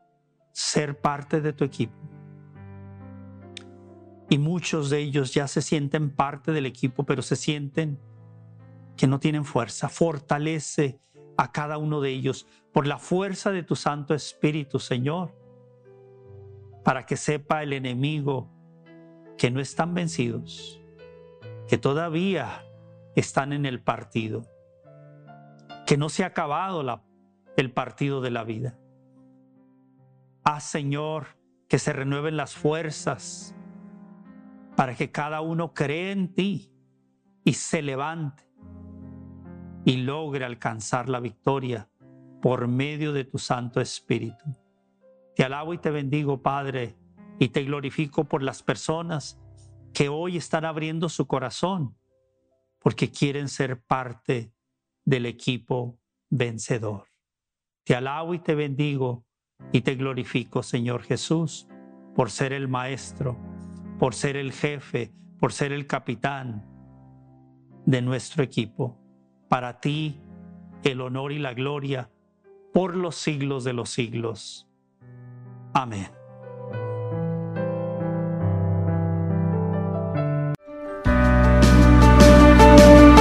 ser 0.51 0.99
parte 0.99 1.41
de 1.41 1.53
tu 1.53 1.63
equipo. 1.63 1.95
Y 4.29 4.37
muchos 4.37 4.89
de 4.89 4.99
ellos 4.99 5.33
ya 5.33 5.47
se 5.47 5.61
sienten 5.61 6.09
parte 6.09 6.51
del 6.51 6.65
equipo, 6.65 7.05
pero 7.05 7.21
se 7.21 7.35
sienten 7.35 7.99
que 8.97 9.07
no 9.07 9.19
tienen 9.19 9.45
fuerza. 9.45 9.87
Fortalece 9.89 10.99
a 11.37 11.51
cada 11.51 11.77
uno 11.77 12.01
de 12.01 12.09
ellos 12.09 12.47
por 12.73 12.87
la 12.87 12.97
fuerza 12.97 13.51
de 13.51 13.63
tu 13.63 13.75
Santo 13.75 14.13
Espíritu, 14.13 14.79
Señor, 14.79 15.33
para 16.83 17.05
que 17.05 17.15
sepa 17.15 17.63
el 17.63 17.73
enemigo 17.73 18.49
que 19.37 19.51
no 19.51 19.61
están 19.61 19.93
vencidos, 19.93 20.81
que 21.67 21.77
todavía 21.77 22.65
están 23.15 23.53
en 23.53 23.65
el 23.65 23.81
partido, 23.81 24.45
que 25.85 25.97
no 25.97 26.09
se 26.09 26.23
ha 26.23 26.27
acabado 26.27 26.83
el 27.55 27.71
partido 27.71 28.19
de 28.21 28.31
la 28.31 28.43
vida. 28.43 28.77
Haz, 30.43 30.63
Señor, 30.63 31.37
que 31.67 31.79
se 31.79 31.93
renueven 31.93 32.37
las 32.37 32.55
fuerzas 32.55 33.53
para 34.77 34.95
que 34.95 35.09
cada 35.09 35.41
uno 35.41 35.73
cree 35.73 36.11
en 36.11 36.35
ti 36.35 36.71
y 37.43 37.53
se 37.53 37.81
levante 37.81 38.43
y 39.85 39.97
logre 39.97 40.45
alcanzar 40.45 41.09
la 41.09 41.19
victoria 41.19 41.89
por 42.43 42.67
medio 42.67 43.11
de 43.11 43.23
tu 43.23 43.39
Santo 43.39 43.81
Espíritu. 43.81 44.45
Te 45.35 45.43
alabo 45.43 45.73
y 45.73 45.79
te 45.79 45.89
bendigo, 45.89 46.43
Padre, 46.43 46.95
y 47.39 47.49
te 47.49 47.63
glorifico 47.63 48.25
por 48.25 48.43
las 48.43 48.61
personas 48.61 49.39
que 49.93 50.09
hoy 50.09 50.37
están 50.37 50.63
abriendo 50.63 51.09
su 51.09 51.25
corazón 51.25 51.97
porque 52.77 53.09
quieren 53.09 53.47
ser 53.47 53.81
parte 53.81 54.53
del 55.05 55.25
equipo 55.25 55.99
vencedor. 56.29 57.07
Te 57.83 57.95
alabo 57.95 58.35
y 58.35 58.39
te 58.39 58.53
bendigo 58.53 59.25
y 59.71 59.81
te 59.81 59.95
glorifico, 59.95 60.61
Señor 60.61 61.01
Jesús, 61.01 61.67
por 62.13 62.29
ser 62.29 62.53
el 62.53 62.67
Maestro, 62.67 63.46
por 63.99 64.13
ser 64.13 64.38
el 64.38 64.51
jefe, 64.51 65.12
por 65.39 65.53
ser 65.53 65.71
el 65.71 65.88
capitán 65.88 66.65
de 67.86 68.01
nuestro 68.01 68.43
equipo. 68.43 68.97
Para 69.49 69.79
ti 69.79 70.19
el 70.83 71.01
honor 71.01 71.31
y 71.31 71.39
la 71.39 71.53
gloria 71.53 72.10
por 72.73 72.95
los 72.95 73.15
siglos 73.15 73.63
de 73.63 73.73
los 73.73 73.89
siglos. 73.89 74.67
Amén. 75.73 76.07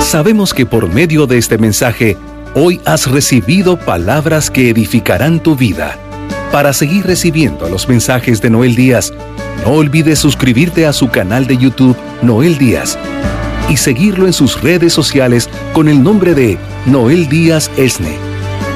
Sabemos 0.01 0.55
que 0.55 0.67
por 0.67 0.89
medio 0.93 1.27
de 1.27 1.37
este 1.37 1.59
mensaje, 1.59 2.17
hoy 2.55 2.81
has 2.85 3.11
recibido 3.11 3.77
palabras 3.77 4.51
que 4.51 4.71
edificarán 4.71 5.43
tu 5.43 5.57
vida. 5.57 5.99
Para 6.53 6.73
seguir 6.73 7.05
recibiendo 7.05 7.69
los 7.69 7.89
mensajes 7.89 8.41
de 8.41 8.51
Noel 8.51 8.77
Díaz, 8.77 9.13
no 9.67 9.73
olvides 9.73 10.21
suscribirte 10.21 10.87
a 10.87 10.93
su 10.93 11.09
canal 11.09 11.49
de 11.49 11.57
YouTube 11.57 11.97
Noel 12.23 12.57
Díaz 12.57 12.97
y 13.69 13.77
seguirlo 13.77 14.27
en 14.27 14.33
sus 14.33 14.63
redes 14.63 14.93
sociales 14.93 15.51
con 15.73 15.89
el 15.89 16.05
nombre 16.05 16.37
de 16.37 16.57
Noel 16.87 17.29
Díaz 17.29 17.69
Esne. 17.77 18.17